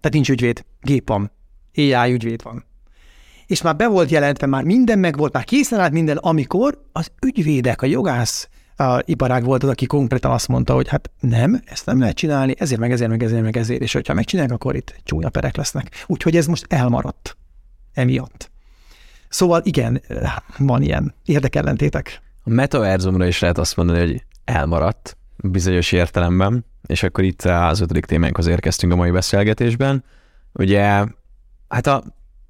[0.00, 1.32] Tehát nincs ügyvéd, gép van.
[1.76, 2.64] AI ügyvéd van.
[3.46, 7.10] És már be volt jelentve, már minden meg volt, már készen állt minden, amikor az
[7.26, 8.48] ügyvédek, a jogász
[8.80, 12.54] a iparág volt az, aki konkrétan azt mondta, hogy hát nem, ezt nem lehet csinálni,
[12.58, 16.04] ezért meg ezért meg ezért meg ezért, és hogyha megcsinálják, akkor itt csúnya perek lesznek.
[16.06, 17.36] Úgyhogy ez most elmaradt
[17.92, 18.50] emiatt.
[19.28, 20.02] Szóval igen,
[20.58, 22.22] van ilyen érdekellentétek.
[22.44, 28.04] A metaverzumra is lehet azt mondani, hogy elmaradt bizonyos értelemben, és akkor itt az ötödik
[28.04, 30.04] témánkhoz érkeztünk a mai beszélgetésben.
[30.52, 31.04] Ugye,
[31.68, 32.02] hát a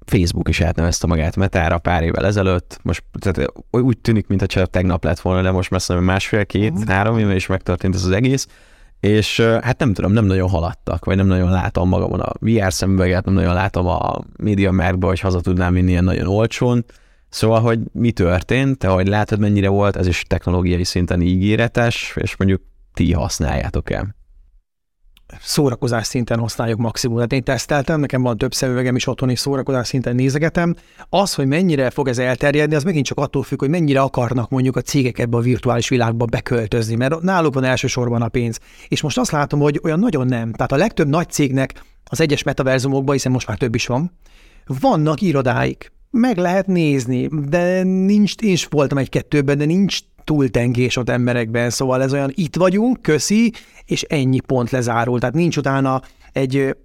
[0.05, 5.19] Facebook is átnevezte magát Metára pár évvel ezelőtt, most tehát úgy tűnik, mintha tegnap lett
[5.19, 6.87] volna, de most messze másfél-két, uh-huh.
[6.87, 8.47] három éve is megtörtént ez az egész,
[8.99, 13.25] és hát nem tudom, nem nagyon haladtak, vagy nem nagyon látom magamon a VR szemüveget,
[13.25, 16.85] nem nagyon látom a média márkba, hogy haza tudnám vinni ilyen nagyon olcsón,
[17.31, 22.35] Szóval, hogy mi történt, te hogy látod, mennyire volt, ez is technológiai szinten ígéretes, és
[22.35, 22.61] mondjuk
[22.93, 24.15] ti használjátok-e?
[25.41, 27.15] Szórakozás szinten használjuk maximum.
[27.15, 30.75] Tehát én teszteltem, nekem van több szemüvegem is otthon, és szórakozás szinten nézegetem.
[31.09, 34.75] Az, hogy mennyire fog ez elterjedni, az megint csak attól függ, hogy mennyire akarnak mondjuk
[34.75, 38.59] a cégek ebbe a virtuális világba beköltözni, mert náluk van elsősorban a pénz.
[38.87, 40.51] És most azt látom, hogy olyan nagyon nem.
[40.51, 44.11] Tehát a legtöbb nagy cégnek az egyes metaverzumokban, hiszen most már több is van,
[44.79, 45.91] vannak irodáik.
[46.11, 52.01] Meg lehet nézni, de nincs, én is voltam egy-kettőben, de nincs túltengés ott emberekben, szóval
[52.01, 53.53] ez olyan itt vagyunk, köszi,
[53.85, 55.19] és ennyi pont lezárul.
[55.19, 56.01] Tehát nincs utána
[56.31, 56.75] egy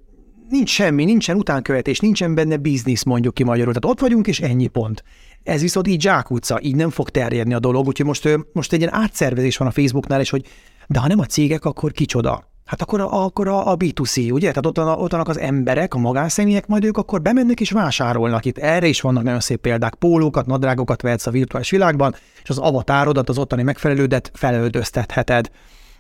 [0.49, 3.73] nincs semmi, nincsen utánkövetés, nincsen benne biznisz mondjuk ki magyarul.
[3.73, 5.03] Tehát ott vagyunk, és ennyi pont.
[5.43, 8.95] Ez viszont így zsákutca, így nem fog terjedni a dolog, úgyhogy most, most egy ilyen
[8.95, 10.47] átszervezés van a Facebooknál, és hogy
[10.89, 12.56] de ha nem a cégek, akkor kicsoda?
[12.67, 14.53] Hát akkor a, akkor a, B2C, ugye?
[14.53, 18.59] Tehát ott, ott vannak az emberek, a magánszemélyek, majd ők akkor bemennek és vásárolnak itt.
[18.59, 19.95] Erre is vannak nagyon szép példák.
[19.95, 25.51] Pólókat, nadrágokat vehetsz a virtuális világban, és az avatárodat, az ottani megfelelődet felöldöztetheted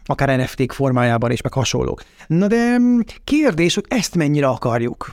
[0.07, 2.03] akár NFT-k formájában is, meg hasonlók.
[2.27, 5.11] Na de mm, kérdés, hogy ezt mennyire akarjuk?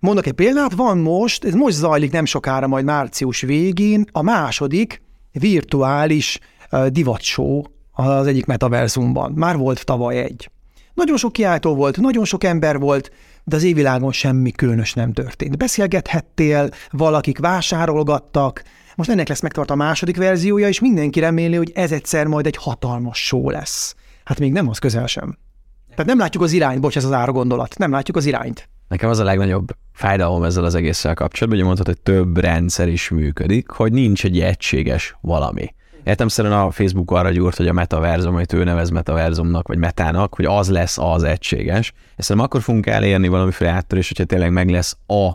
[0.00, 5.02] Mondok egy példát, van most, ez most zajlik nem sokára, majd március végén, a második
[5.32, 6.38] virtuális
[6.70, 9.32] uh, divatshow az egyik metaverzumban.
[9.32, 10.50] Már volt tavaly egy.
[10.98, 13.10] Nagyon sok kiáltó volt, nagyon sok ember volt,
[13.44, 15.56] de az évvilágon semmi különös nem történt.
[15.58, 18.62] Beszélgethettél, valakik vásárolgattak,
[18.96, 22.56] most ennek lesz megtart a második verziója, és mindenki reméli, hogy ez egyszer majd egy
[22.56, 23.94] hatalmas show lesz.
[24.24, 25.38] Hát még nem az közel sem.
[25.90, 28.68] Tehát nem látjuk az irányt, bocs, ez az ára gondolat, nem látjuk az irányt.
[28.88, 33.08] Nekem az a legnagyobb fájdalom ezzel az egésszel kapcsolatban, hogy mondhatod, hogy több rendszer is
[33.08, 35.74] működik, hogy nincs egy egységes valami.
[36.08, 40.34] Értem szerint a Facebook arra gyúrt, hogy a metaverzum, amit ő nevez metaverzumnak, vagy metának,
[40.34, 41.92] hogy az lesz az egységes.
[42.16, 45.28] Ezt nem akkor fogunk elérni valamiféle áttörés, hogyha tényleg meg lesz a,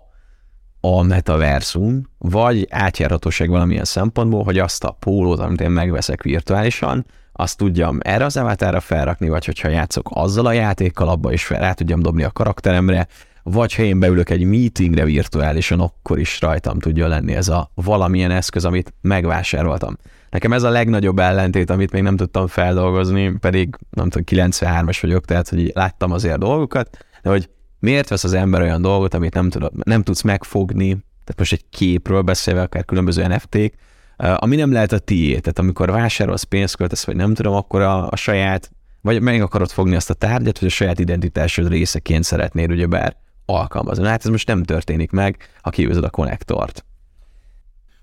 [0.88, 7.58] a metaverzum, vagy átjárhatóság valamilyen szempontból, hogy azt a pólót, amit én megveszek virtuálisan, azt
[7.58, 11.74] tudjam erre az avatára felrakni, vagy hogyha játszok azzal a játékkal, abba is fel rá
[11.74, 13.08] tudjam dobni a karakteremre,
[13.44, 18.32] vagy ha én beülök egy meetingre virtuálisan, akkor is rajtam tudja lenni ez a valamilyen
[18.32, 19.98] eszköz, amit megvásároltam.
[20.34, 25.26] Nekem ez a legnagyobb ellentét, amit még nem tudtam feldolgozni, pedig nem tudom, 93-as vagyok,
[25.26, 29.50] tehát hogy láttam azért dolgokat, de hogy miért vesz az ember olyan dolgot, amit nem,
[29.50, 33.74] tudod, nem tudsz megfogni, tehát most egy képről beszélve, akár különböző NFT-k,
[34.18, 38.10] ami nem lehet a tié, tehát amikor vásárolsz, pénzt költesz, vagy nem tudom, akkor a,
[38.10, 38.72] a saját,
[39.02, 43.16] vagy meg akarod fogni azt a tárgyat, hogy a saját identitásod részeként szeretnéd ugyebár
[43.46, 44.08] alkalmazni.
[44.08, 46.86] Hát ez most nem történik meg, ha kiűzöd a konnektort.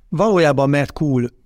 [0.08, 1.38] Valójában mert cool.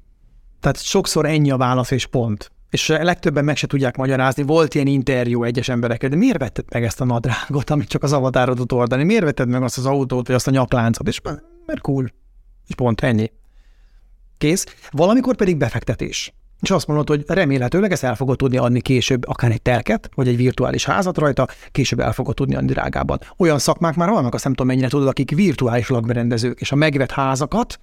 [0.65, 2.51] Tehát sokszor ennyi a válasz és pont.
[2.71, 4.43] És legtöbben meg se tudják magyarázni.
[4.43, 8.13] Volt ilyen interjú egyes emberekkel, de miért vetted meg ezt a nadrágot, amit csak az
[8.13, 9.05] avatárodot oldani?
[9.05, 11.09] Miért vetted meg azt az autót, vagy azt a nyakláncot?
[11.09, 11.21] És
[11.67, 12.13] mert cool.
[12.67, 13.31] És pont ennyi.
[14.39, 14.67] Kész.
[14.91, 16.35] Valamikor pedig befektetés.
[16.61, 20.29] És azt mondod, hogy remélhetőleg ezt el fogod tudni adni később, akár egy telket, vagy
[20.29, 23.19] egy virtuális házat rajta, később el fogod tudni adni drágában.
[23.37, 27.11] Olyan szakmák már vannak, azt nem tudom mennyire tudod, akik virtuális lakberendezők, és a megvett
[27.11, 27.79] házakat,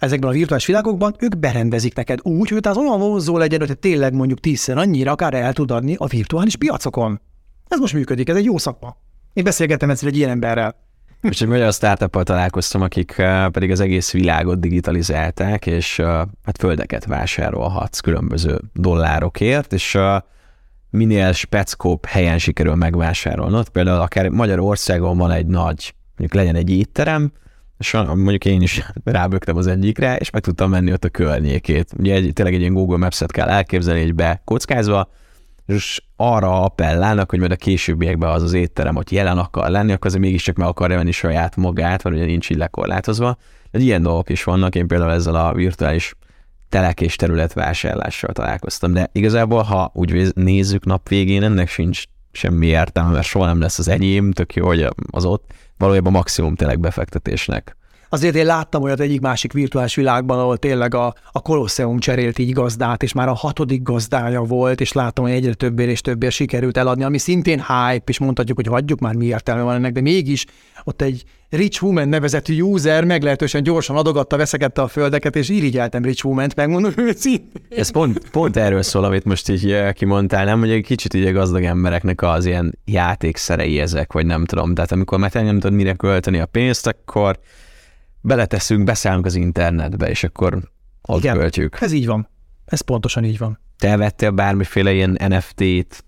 [0.00, 4.12] ezekben a virtuális világokban ők berendezik neked úgy, hogy az olyan vonzó legyen, hogy tényleg
[4.12, 7.20] mondjuk tízszer annyira akár el tud adni a virtuális piacokon.
[7.68, 8.96] Ez most működik, ez egy jó szakma.
[9.32, 10.74] Én beszélgettem egyszer egy ilyen emberrel.
[11.20, 16.06] És egy magyar startup találkoztam, akik eh, pedig az egész világot digitalizálták, és eh,
[16.44, 20.16] hát földeket vásárolhatsz különböző dollárokért, és eh,
[20.90, 23.68] minél speckóbb helyen sikerül megvásárolnod.
[23.68, 27.32] Például akár Magyarországon van egy nagy, mondjuk legyen egy étterem,
[27.80, 31.92] és mondjuk én is rábögtem az egyikre, és meg tudtam menni ott a környékét.
[31.98, 35.10] Ugye egy, tényleg egy ilyen Google Maps-et kell elképzelni, egy bekockázva,
[35.66, 40.06] és arra appellálnak, hogy majd a későbbiekben az az étterem ott jelen akar lenni, akkor
[40.06, 43.36] azért mégiscsak meg akarja venni saját magát, mert ugye nincs így lekorlátozva.
[43.70, 46.14] De ilyen dolgok is vannak, én például ezzel a virtuális
[46.68, 52.02] telek és terület vásárlással találkoztam, de igazából, ha úgy nézzük nap végén, ennek sincs
[52.32, 56.54] semmi értelme, mert soha nem lesz az enyém, tök jó, hogy az ott, valójában maximum
[56.54, 57.76] tényleg befektetésnek.
[58.12, 62.52] Azért én láttam olyat egyik másik virtuális világban, ahol tényleg a, a Colosseum cserélt így
[62.52, 66.76] gazdát, és már a hatodik gazdája volt, és láttam, hogy egyre többé és többé sikerült
[66.76, 70.46] eladni, ami szintén hype, és mondhatjuk, hogy hagyjuk már, mi értelme van ennek, de mégis
[70.84, 76.26] ott egy Rich Woman nevezetű user meglehetősen gyorsan adogatta, veszegette a földeket, és irigyeltem Rich
[76.26, 77.62] Woman-t, megmondom őszintén.
[77.68, 80.58] Ez pont, pont erről szól, amit most így eh, kimondtál, nem?
[80.58, 84.74] Hogy egy kicsit így a gazdag embereknek az ilyen játékszerei ezek, vagy nem tudom.
[84.74, 87.38] Tehát amikor már nem tudod mire költeni a pénzt, akkor
[88.20, 90.58] beleteszünk, beszállunk az internetbe, és akkor
[91.02, 91.80] ott Igen, költjük.
[91.80, 92.28] ez így van.
[92.64, 93.58] Ez pontosan így van.
[93.78, 96.04] Te vettél bármiféle ilyen NFT-t,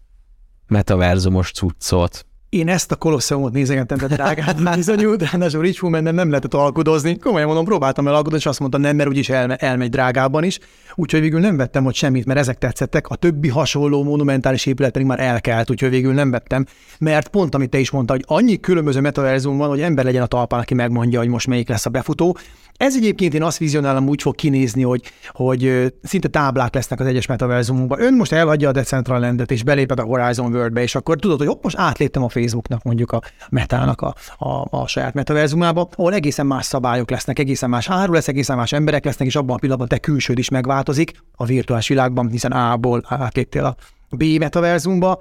[0.67, 6.29] metaverzumos cuccot, én ezt a kolosszeumot nézegettem, de drágát bizonyul, de a Rich Woman nem
[6.29, 7.19] lehetett alkudozni.
[7.19, 10.59] Komolyan mondom, próbáltam el alkudozni, és azt mondta nem, mert úgyis elme, elmegy drágában is.
[10.95, 13.09] Úgyhogy végül nem vettem ott semmit, mert ezek tetszettek.
[13.09, 16.67] A többi hasonló monumentális épület pedig már elkelt, úgyhogy végül nem vettem.
[16.99, 20.27] Mert pont, amit te is mondta, hogy annyi különböző metaverzum van, hogy ember legyen a
[20.27, 22.37] talpán, aki megmondja, hogy most melyik lesz a befutó.
[22.83, 27.27] Ez egyébként én azt vizionálom, úgy fog kinézni, hogy, hogy szinte táblák lesznek az egyes
[27.27, 28.01] metaverzumokban.
[28.01, 31.63] Ön most eladja a Decentralandet, és beléped a Horizon Worldbe, és akkor tudod, hogy hopp,
[31.63, 33.21] most átléptem a Facebooknak, mondjuk a
[33.51, 38.29] metának a, a, a saját metaverzumába, ahol egészen más szabályok lesznek, egészen más áru lesz,
[38.29, 42.29] egészen más emberek lesznek, és abban a pillanatban te külsőd is megváltozik a virtuális világban,
[42.29, 43.77] hiszen A-ból átléptél a
[44.17, 45.19] B metaverzumba,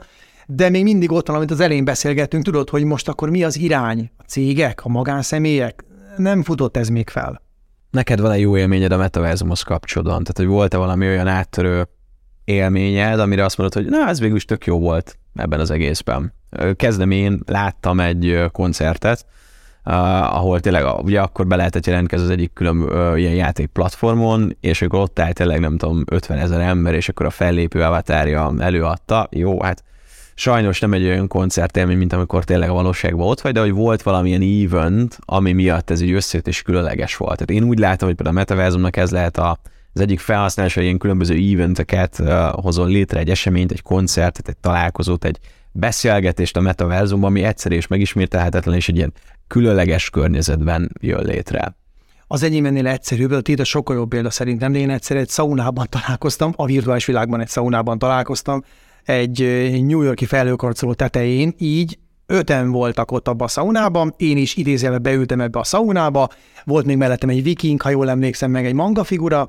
[0.47, 3.57] de még mindig ott van, amit az elején beszélgettünk, tudod, hogy most akkor mi az
[3.57, 4.11] irány?
[4.17, 5.85] A cégek, a magánszemélyek?
[6.17, 7.49] Nem futott ez még fel.
[7.91, 10.23] Neked van egy jó élményed a metaverzumhoz kapcsolódóan?
[10.23, 11.87] Tehát, hogy volt-e valami olyan áttörő
[12.43, 16.33] élményed, amire azt mondod, hogy na, ez végül is tök jó volt ebben az egészben.
[16.75, 19.25] Kezdem én, láttam egy koncertet,
[19.83, 22.77] ahol tényleg ugye akkor be lehetett jelentkezni az egyik külön
[23.17, 27.25] ilyen játék platformon, és akkor ott állt tényleg nem tudom 50 ezer ember, és akkor
[27.25, 29.27] a fellépő avatárja előadta.
[29.31, 29.83] Jó, hát
[30.41, 34.01] sajnos nem egy olyan koncertélmény, mint amikor tényleg a valóságban ott vagy, de hogy volt
[34.01, 37.37] valamilyen event, ami miatt ez egy összejött és különleges volt.
[37.37, 39.59] Tehát én úgy látom, hogy például a metaverzumnak ez lehet a,
[39.93, 42.21] az egyik felhasználása, ilyen különböző eventeket
[42.51, 45.39] hozol létre, egy eseményt, egy koncertet, egy találkozót, egy
[45.71, 49.13] beszélgetést a metaverzumban, ami egyszerű és megismételhetetlen, és egy ilyen
[49.47, 51.75] különleges környezetben jön létre.
[52.27, 55.87] Az enyém ennél egyszerűbb, a a sokkal jobb példa szerintem, de én egyszer egy szaunában
[55.89, 58.63] találkoztam, a virtuális világban egy szaunában találkoztam,
[59.05, 59.39] egy
[59.85, 65.41] New Yorki felhőkarcoló tetején, így Öten voltak ott abban a szaunában, én is idézőjelbe beültem
[65.41, 66.29] ebbe a szaunába,
[66.65, 69.47] volt még mellettem egy viking, ha jól emlékszem, meg egy manga figura,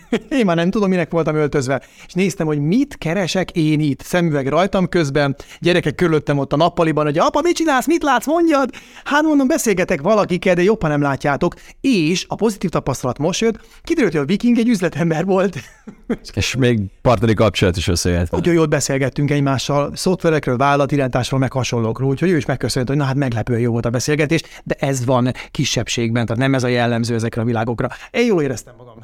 [0.38, 4.02] én már nem tudom, minek voltam öltözve, és néztem, hogy mit keresek én itt.
[4.02, 8.70] Szemüveg rajtam közben, gyerekek körülöttem ott a nappaliban, hogy apa, mit csinálsz, mit látsz, mondjad?
[9.04, 11.54] Hát mondom, beszélgetek valakikkel, de jobban nem látjátok.
[11.80, 15.56] És a pozitív tapasztalat most jött, kiderült, hogy a viking egy üzletember volt.
[16.34, 18.30] és még partneri kapcsolat is összejött.
[18.30, 23.14] Nagyon jót beszélgettünk egymással, szoftverekről, vállalatirányításról, meg hasonlókról, úgyhogy ő is megköszönt, hogy na hát
[23.14, 27.40] meglepően jó volt a beszélgetés, de ez van kisebbségben, tehát nem ez a jellemző ezekre
[27.40, 27.88] a világokra.
[28.10, 28.96] Én jól éreztem magam.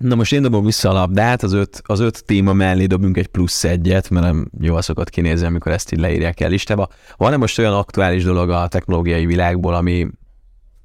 [0.00, 3.26] Na most én dobom vissza a labdát, az öt, az öt téma mellé dobunk egy
[3.26, 6.88] plusz egyet, mert nem jól szokott kinézni, amikor ezt így leírják el listába.
[7.16, 10.08] Van-e most olyan aktuális dolog a technológiai világból, ami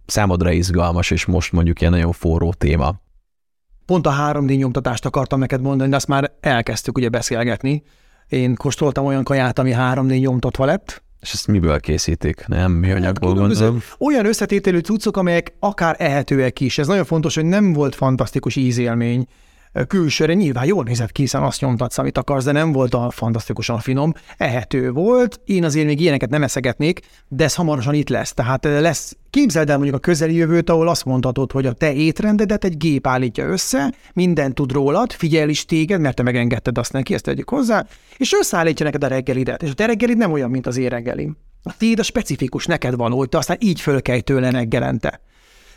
[0.05, 2.95] számodra izgalmas, és most mondjuk ilyen nagyon forró téma?
[3.86, 7.84] Pont a 3D nyomtatást akartam neked mondani, de azt már elkezdtük ugye beszélgetni.
[8.28, 12.47] Én kóstoltam olyan kaját, ami 3D nyomtatva lett, és ezt miből készítik?
[12.47, 13.82] Nem mi anyagból gondolom.
[13.99, 16.78] Olyan összetételű cuccok, amelyek akár ehetőek is.
[16.78, 19.28] Ez nagyon fontos, hogy nem volt fantasztikus ízélmény
[19.84, 23.80] külsőre nyilván jól nézett ki, hiszen azt nyomtatsz, amit akarsz, de nem volt a fantasztikusan
[23.80, 25.39] finom, ehető volt.
[25.45, 28.34] Én azért még ilyeneket nem eszegetnék, de ez hamarosan itt lesz.
[28.34, 32.63] Tehát lesz, képzeld el mondjuk a közeli jövőt, ahol azt mondhatod, hogy a te étrendedet
[32.63, 37.13] egy gép állítja össze, minden tud rólad, figyel is téged, mert te megengedted azt neki,
[37.13, 37.86] ezt tegyük hozzá,
[38.17, 39.63] és összeállítja neked a reggelidet.
[39.63, 41.38] És a te reggelid nem olyan, mint az én reggelim.
[41.63, 45.21] A tiéd a specifikus, neked van, hogy te aztán így föl kell tőle reggelente.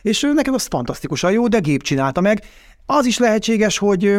[0.02, 2.42] És neked az fantasztikusan jó, de gép csinálta meg.
[2.90, 4.18] Az is lehetséges, hogy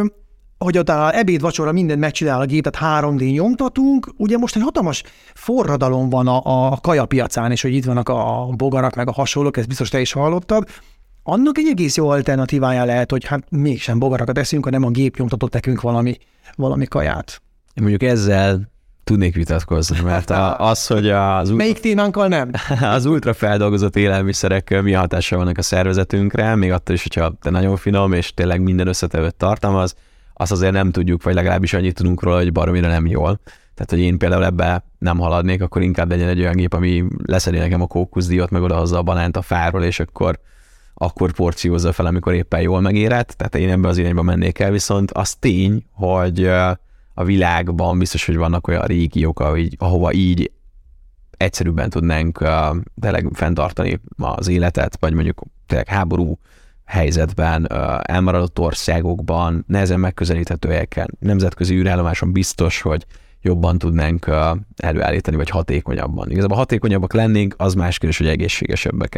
[0.57, 4.13] hogy ott a ebéd, vacsora mindent megcsinál a gép, tehát 3D nyomtatunk.
[4.17, 5.03] Ugye most egy hatalmas
[5.33, 9.67] forradalom van a, a kajapiacán, és hogy itt vannak a bogarak, meg a hasonlók, ezt
[9.67, 10.67] biztos te is hallottad.
[11.23, 15.53] Annak egy egész jó alternatívája lehet, hogy hát mégsem bogarakat eszünk, hanem a gép nyomtatott
[15.53, 16.17] nekünk valami,
[16.55, 17.41] valami kaját.
[17.73, 18.71] Én mondjuk ezzel
[19.09, 20.29] tudnék vitatkozni, mert
[20.71, 21.49] az, hogy az...
[21.49, 22.51] Melyik témánkkal nem?
[22.95, 28.13] Az ultrafeldolgozott élelmiszerek mi hatása vannak a szervezetünkre, még attól is, hogyha te nagyon finom,
[28.13, 29.95] és tényleg minden összetevőt tartalmaz,
[30.33, 33.39] azt azért nem tudjuk, vagy legalábbis annyit tudunk róla, hogy baromira nem jól.
[33.73, 37.57] Tehát, hogy én például ebbe nem haladnék, akkor inkább legyen egy olyan gép, ami leszedi
[37.57, 40.39] nekem a kókuszdiót, meg odahozza a banánt a fáról, és akkor
[40.93, 45.11] akkor porciózza fel, amikor éppen jól megérett, tehát én ebbe az irányba mennék el, viszont
[45.11, 46.51] az tény, hogy
[47.19, 50.51] a világban biztos, hogy vannak olyan régiók, ahogy, ahova így
[51.37, 56.39] egyszerűbben tudnánk uh, tényleg fenntartani az életet, vagy mondjuk tényleg háború
[56.85, 60.87] helyzetben, uh, elmaradott országokban, nehezen megközelíthető
[61.19, 63.05] nemzetközi űrállomáson biztos, hogy
[63.41, 66.31] jobban tudnánk uh, előállítani, vagy hatékonyabban.
[66.31, 69.15] Igazából hatékonyabbak lennénk, az más kérdés, hogy egészségesebbek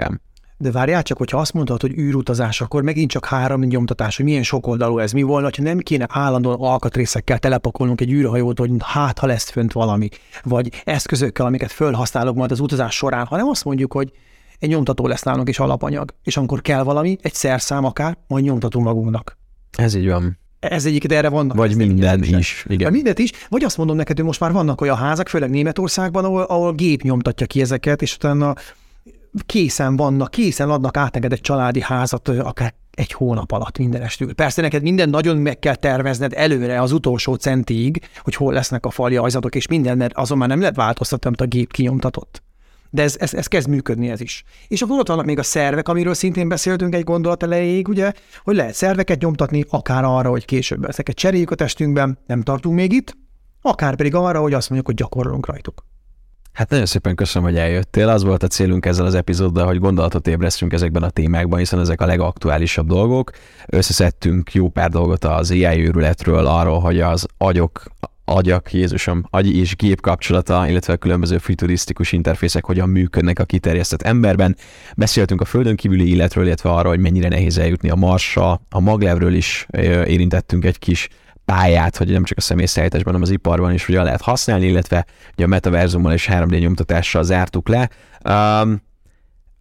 [0.61, 4.43] de várjál csak, hogyha azt mondod, hogy űrutazás, akkor megint csak három nyomtatás, hogy milyen
[4.43, 9.27] sokoldalú ez mi volna, ha nem kéne állandóan alkatrészekkel telepakolnunk egy űrhajót, hogy hát, ha
[9.27, 10.09] lesz fönt valami,
[10.43, 14.11] vagy eszközökkel, amiket fölhasználok majd az utazás során, hanem azt mondjuk, hogy
[14.59, 18.85] egy nyomtató lesz nálunk és alapanyag, és amikor kell valami, egy szerszám akár, majd nyomtatunk
[18.85, 19.37] magunknak.
[19.77, 20.39] Ez így van.
[20.59, 21.57] Ez egyiket erre vannak.
[21.57, 22.65] Vagy minden is.
[22.67, 22.83] Igen.
[22.83, 23.31] Vagy mindent is.
[23.49, 27.01] Vagy azt mondom neked, hogy most már vannak olyan házak, főleg Németországban, ahol, ahol gép
[27.01, 28.53] nyomtatja ki ezeket, és utána
[29.45, 34.33] készen vannak, készen adnak át neked egy családi házat, akár egy hónap alatt mindenestül.
[34.33, 38.89] Persze neked minden nagyon meg kell tervezned előre az utolsó centig, hogy hol lesznek a
[38.89, 42.43] faljajzatok és minden, mert azon már nem lehet változtatni, amit a gép kinyomtatott.
[42.89, 44.43] De ez, ez, ez kezd működni ez is.
[44.67, 48.11] És akkor ott vannak még a szervek, amiről szintén beszéltünk egy gondolat elejéig, ugye,
[48.43, 52.93] hogy lehet szerveket nyomtatni, akár arra, hogy később ezeket cseréljük a testünkben, nem tartunk még
[52.93, 53.17] itt,
[53.61, 55.85] akár pedig arra, hogy azt mondjuk, hogy gyakorolunk rajtuk.
[56.53, 58.09] Hát nagyon szépen köszönöm, hogy eljöttél.
[58.09, 62.01] Az volt a célunk ezzel az epizóddal, hogy gondolatot ébresztünk ezekben a témákban, hiszen ezek
[62.01, 63.31] a legaktuálisabb dolgok.
[63.67, 67.83] Összeszedtünk jó pár dolgot az AI őrületről, arról, hogy az agyok,
[68.25, 74.01] agyak, Jézusom, agy és gép kapcsolata, illetve a különböző futurisztikus interfészek hogyan működnek a kiterjesztett
[74.01, 74.55] emberben.
[74.95, 78.61] Beszéltünk a földön kívüli életről, illetve arról, hogy mennyire nehéz eljutni a Marsra.
[78.69, 79.67] A maglevről is
[80.05, 81.07] érintettünk egy kis
[81.53, 85.43] pályát, hogy nem csak a személyszállításban, hanem az iparban is hogyan lehet használni, illetve ugye
[85.43, 87.89] a metaverzummal és 3D nyomtatással zártuk le.
[88.29, 88.81] Um,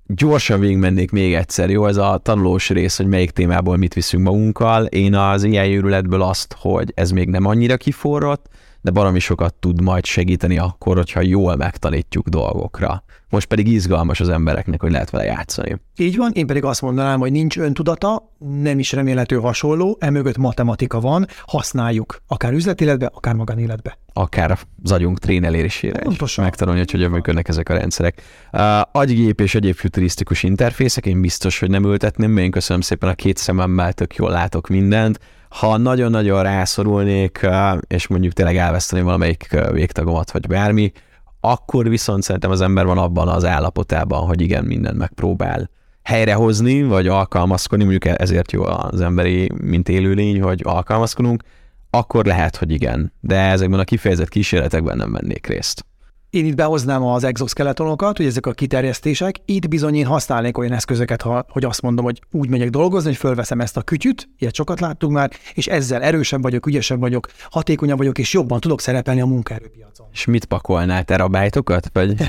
[0.07, 1.87] gyorsan végigmennék még egyszer, jó?
[1.87, 4.85] Ez a tanulós rész, hogy melyik témából mit viszünk magunkkal.
[4.85, 8.47] Én az ilyen őrületből azt, hogy ez még nem annyira kiforrott,
[8.83, 13.05] de valami sokat tud majd segíteni akkor, hogyha jól megtanítjuk dolgokra.
[13.29, 15.81] Most pedig izgalmas az embereknek, hogy lehet vele játszani.
[15.97, 21.01] Így van, én pedig azt mondanám, hogy nincs öntudata, nem is remélhető hasonló, emögött matematika
[21.01, 23.99] van, használjuk, akár üzletéletbe, akár magánéletbe.
[24.13, 26.45] Akár az agyunk trénelésére Pontosan.
[26.45, 28.23] megtanulni, hogy hogyan működnek ezek a rendszerek.
[28.53, 33.15] Uh, agygép és egyéb futurisztikus interfészek, én biztos, hogy nem ültetném, én köszönöm szépen a
[33.15, 35.21] két szememmel, tök jól látok mindent
[35.51, 37.47] ha nagyon-nagyon rászorulnék,
[37.87, 40.93] és mondjuk tényleg elveszteném valamelyik végtagomat, vagy bármi,
[41.41, 45.71] akkor viszont szerintem az ember van abban az állapotában, hogy igen, mindent megpróbál
[46.03, 51.43] helyrehozni, vagy alkalmazkodni, mondjuk ezért jó az emberi, mint élőlény, hogy alkalmazkodunk,
[51.91, 53.13] akkor lehet, hogy igen.
[53.21, 55.85] De ezekben a kifejezett kísérletekben nem vennék részt.
[56.31, 59.37] Én itt behoznám az exoskeletonokat, hogy ezek a kiterjesztések.
[59.45, 63.19] Itt bizony én használnék olyan eszközöket, ha, hogy azt mondom, hogy úgy megyek dolgozni, hogy
[63.19, 67.99] fölveszem ezt a kütyüt, ilyet sokat láttunk már, és ezzel erősebb vagyok, ügyesebb vagyok, hatékonyabb
[67.99, 70.07] vagyok, és jobban tudok szerepelni a munkaerőpiacon.
[70.13, 71.91] És mit pakolnál, terabájtokat?
[71.93, 72.15] Vagy?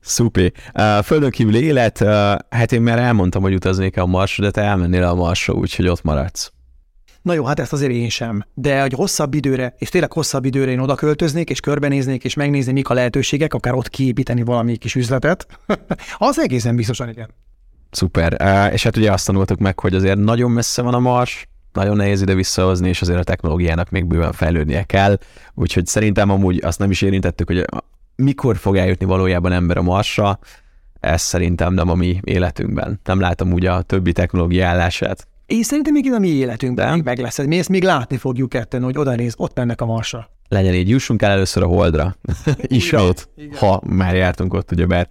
[0.00, 0.52] Szupé.
[0.74, 2.08] Uh, földön kívül élet, uh,
[2.48, 6.02] hát én már elmondtam, hogy utaznék a Marsra, de te elmennél a Marsra, úgyhogy ott
[6.02, 6.53] maradsz.
[7.24, 8.44] Na jó, hát ezt azért én sem.
[8.54, 12.72] De hogy hosszabb időre, és tényleg hosszabb időre én oda költöznék, és körbenéznék, és megnézni,
[12.72, 15.46] mik a lehetőségek, akár ott kiépíteni valami kis üzletet,
[16.18, 17.28] az egészen biztosan igen.
[17.90, 18.32] Szuper.
[18.72, 22.22] És hát ugye azt tanultuk meg, hogy azért nagyon messze van a Mars, nagyon nehéz
[22.22, 25.18] ide visszahozni, és azért a technológiának még bőven fejlődnie kell.
[25.54, 27.64] Úgyhogy szerintem amúgy azt nem is érintettük, hogy
[28.16, 30.38] mikor fog eljutni valójában ember a Marsra,
[31.00, 33.00] ez szerintem nem a mi életünkben.
[33.04, 35.28] Nem látom úgy a többi technológia állását.
[35.46, 37.44] Én szerintem még a mi életünkben még meg lesz.
[37.44, 40.30] Mi ezt még látni fogjuk ketten, hogy oda néz, ott mennek a marsra.
[40.48, 42.16] Legyen így, jussunk el először a Holdra.
[42.92, 43.28] ott,
[43.58, 45.08] ha már jártunk ott, ugyebár.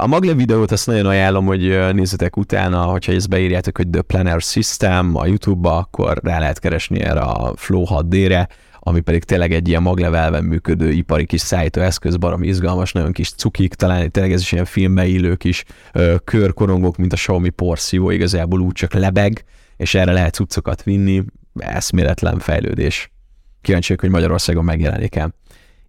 [0.00, 4.40] A Maglev videót azt nagyon ajánlom, hogy nézzetek utána, hogyha ezt beírjátok, hogy The Planner
[4.40, 8.48] System a YouTube-ba, akkor rá lehet keresni erre a Flow 6D-re,
[8.86, 13.74] ami pedig tényleg egy ilyen maglevelven működő ipari kis eszköz, barom izgalmas, nagyon kis cukik,
[13.74, 18.60] talán tényleg ez is ilyen filmbe illő kis ö, körkorongok, mint a Xiaomi porszívó, igazából
[18.60, 19.44] úgy csak lebeg,
[19.76, 21.24] és erre lehet cuccokat vinni,
[21.58, 23.12] eszméletlen fejlődés.
[23.60, 25.30] Kíváncsiak, hogy Magyarországon megjelenik-e.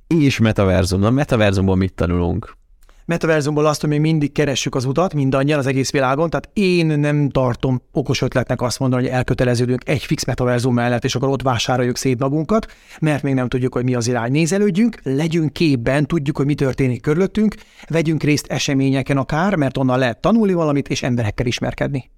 [0.08, 1.00] És metaverzum.
[1.00, 2.58] Na, metaverzumból mit tanulunk?
[3.06, 7.30] Metaverzumból azt, hogy még mindig keressük az utat, mindannyian az egész világon, tehát én nem
[7.30, 11.98] tartom okos ötletnek azt mondani, hogy elköteleződünk egy fix metaverzum mellett, és akkor ott vásároljuk
[11.98, 14.32] szét magunkat, mert még nem tudjuk, hogy mi az irány.
[14.32, 17.56] Nézelődjünk, legyünk képben, tudjuk, hogy mi történik körülöttünk,
[17.88, 22.10] vegyünk részt eseményeken akár, mert onnan lehet tanulni valamit, és emberekkel ismerkedni.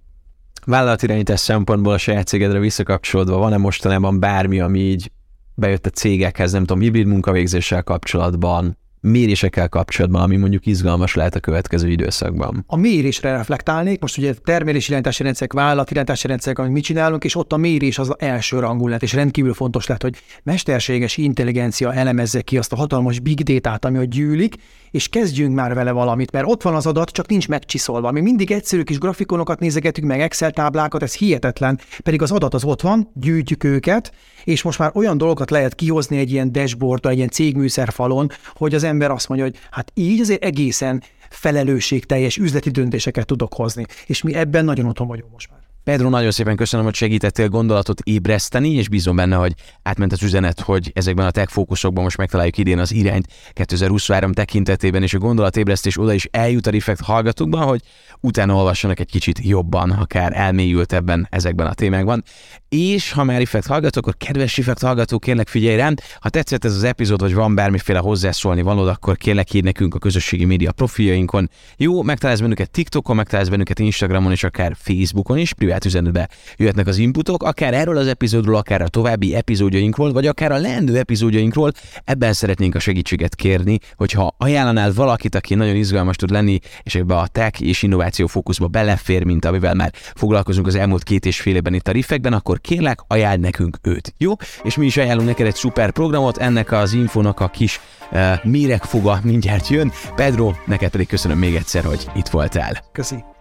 [0.66, 5.12] Vállalatirányítás szempontból a saját cégedre visszakapcsolódva van-e mostanában bármi, ami így
[5.56, 11.40] bejött a cégekhez, nem tudom, hibrid munkavégzéssel kapcsolatban, mérésekkel kapcsolatban, ami mondjuk izgalmas lehet a
[11.40, 12.64] következő időszakban.
[12.68, 17.36] A mérésre reflektálnék, most ugye termelési irányítási rendszerek, vállalati irányítási rendszerek, amit mit csinálunk, és
[17.36, 22.42] ott a mérés az első rangú lett, és rendkívül fontos lett, hogy mesterséges intelligencia elemezze
[22.42, 24.56] ki azt a hatalmas big data-t, ami ott gyűlik,
[24.92, 28.12] és kezdjünk már vele valamit, mert ott van az adat, csak nincs megcsiszolva.
[28.12, 32.64] Mi mindig egyszerű kis grafikonokat nézegetünk, meg Excel táblákat, ez hihetetlen, pedig az adat az
[32.64, 34.12] ott van, gyűjtjük őket,
[34.48, 38.84] és most már olyan dolgokat lehet kihozni egy ilyen dashboard, egy ilyen cégműszerfalon, hogy az
[38.84, 43.86] ember azt mondja, hogy hát így azért egészen felelősségteljes üzleti döntéseket tudok hozni.
[44.06, 45.57] És mi ebben nagyon otthon vagyunk most már.
[45.88, 50.60] Pedro, nagyon szépen köszönöm, hogy segítettél gondolatot ébreszteni, és bízom benne, hogy átment az üzenet,
[50.60, 56.00] hogy ezekben a tech fókuszokban most megtaláljuk idén az irányt 2023 tekintetében, és a gondolatébresztés
[56.00, 57.82] oda is eljut a Reflect hallgatókban, hogy
[58.22, 62.24] utána olvassanak egy kicsit jobban, akár elmélyültebben ezekben a témákban.
[62.70, 66.76] És ha már Reflect hallgatók, akkor kedves Reflect hallgatók, kérlek figyelj rám, ha tetszett ez
[66.76, 71.50] az epizód, vagy van bármiféle hozzászólni valód, akkor kérlek hír nekünk a közösségi média profiljainkon.
[71.78, 75.54] Jó, megtalálsz bennünket TikTokon, megtalálsz bennünket Instagramon és akár Facebookon is,
[75.86, 80.58] üzenetbe jöhetnek az inputok, akár erről az epizódról, akár a további epizódjainkról, vagy akár a
[80.58, 81.72] leendő epizódjainkról.
[82.04, 87.16] Ebben szeretnénk a segítséget kérni, hogyha ajánlanál valakit, aki nagyon izgalmas tud lenni, és ebbe
[87.16, 91.56] a tech és innováció fókuszba belefér, mint amivel már foglalkozunk az elmúlt két és fél
[91.56, 94.14] évben itt a Riffekben, akkor kérlek, ajánl nekünk őt.
[94.18, 94.32] Jó?
[94.64, 97.80] És mi is ajánlunk neked egy szuper programot, ennek az infónak a kis
[98.12, 99.92] uh, méregfoga mindjárt jön.
[100.16, 102.84] Pedro, neked pedig köszönöm még egyszer, hogy itt voltál.
[102.92, 103.37] Köszi.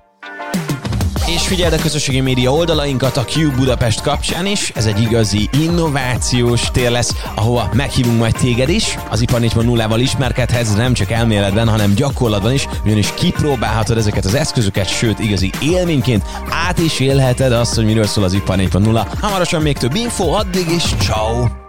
[1.27, 6.71] És figyeld a közösségi média oldalainkat a Q Budapest kapcsán is, ez egy igazi innovációs
[6.71, 8.99] tér lesz, ahova meghívunk majd téged is.
[9.11, 14.89] Az Ipar 4.0-val ismerkedhetsz nem csak elméletben, hanem gyakorlatban is, ugyanis kipróbálhatod ezeket az eszközöket,
[14.89, 19.07] sőt igazi élményként át is élheted azt, hogy miről szól az Ipar 4.0.
[19.21, 21.66] Hamarosan még több info, addig is, ciao!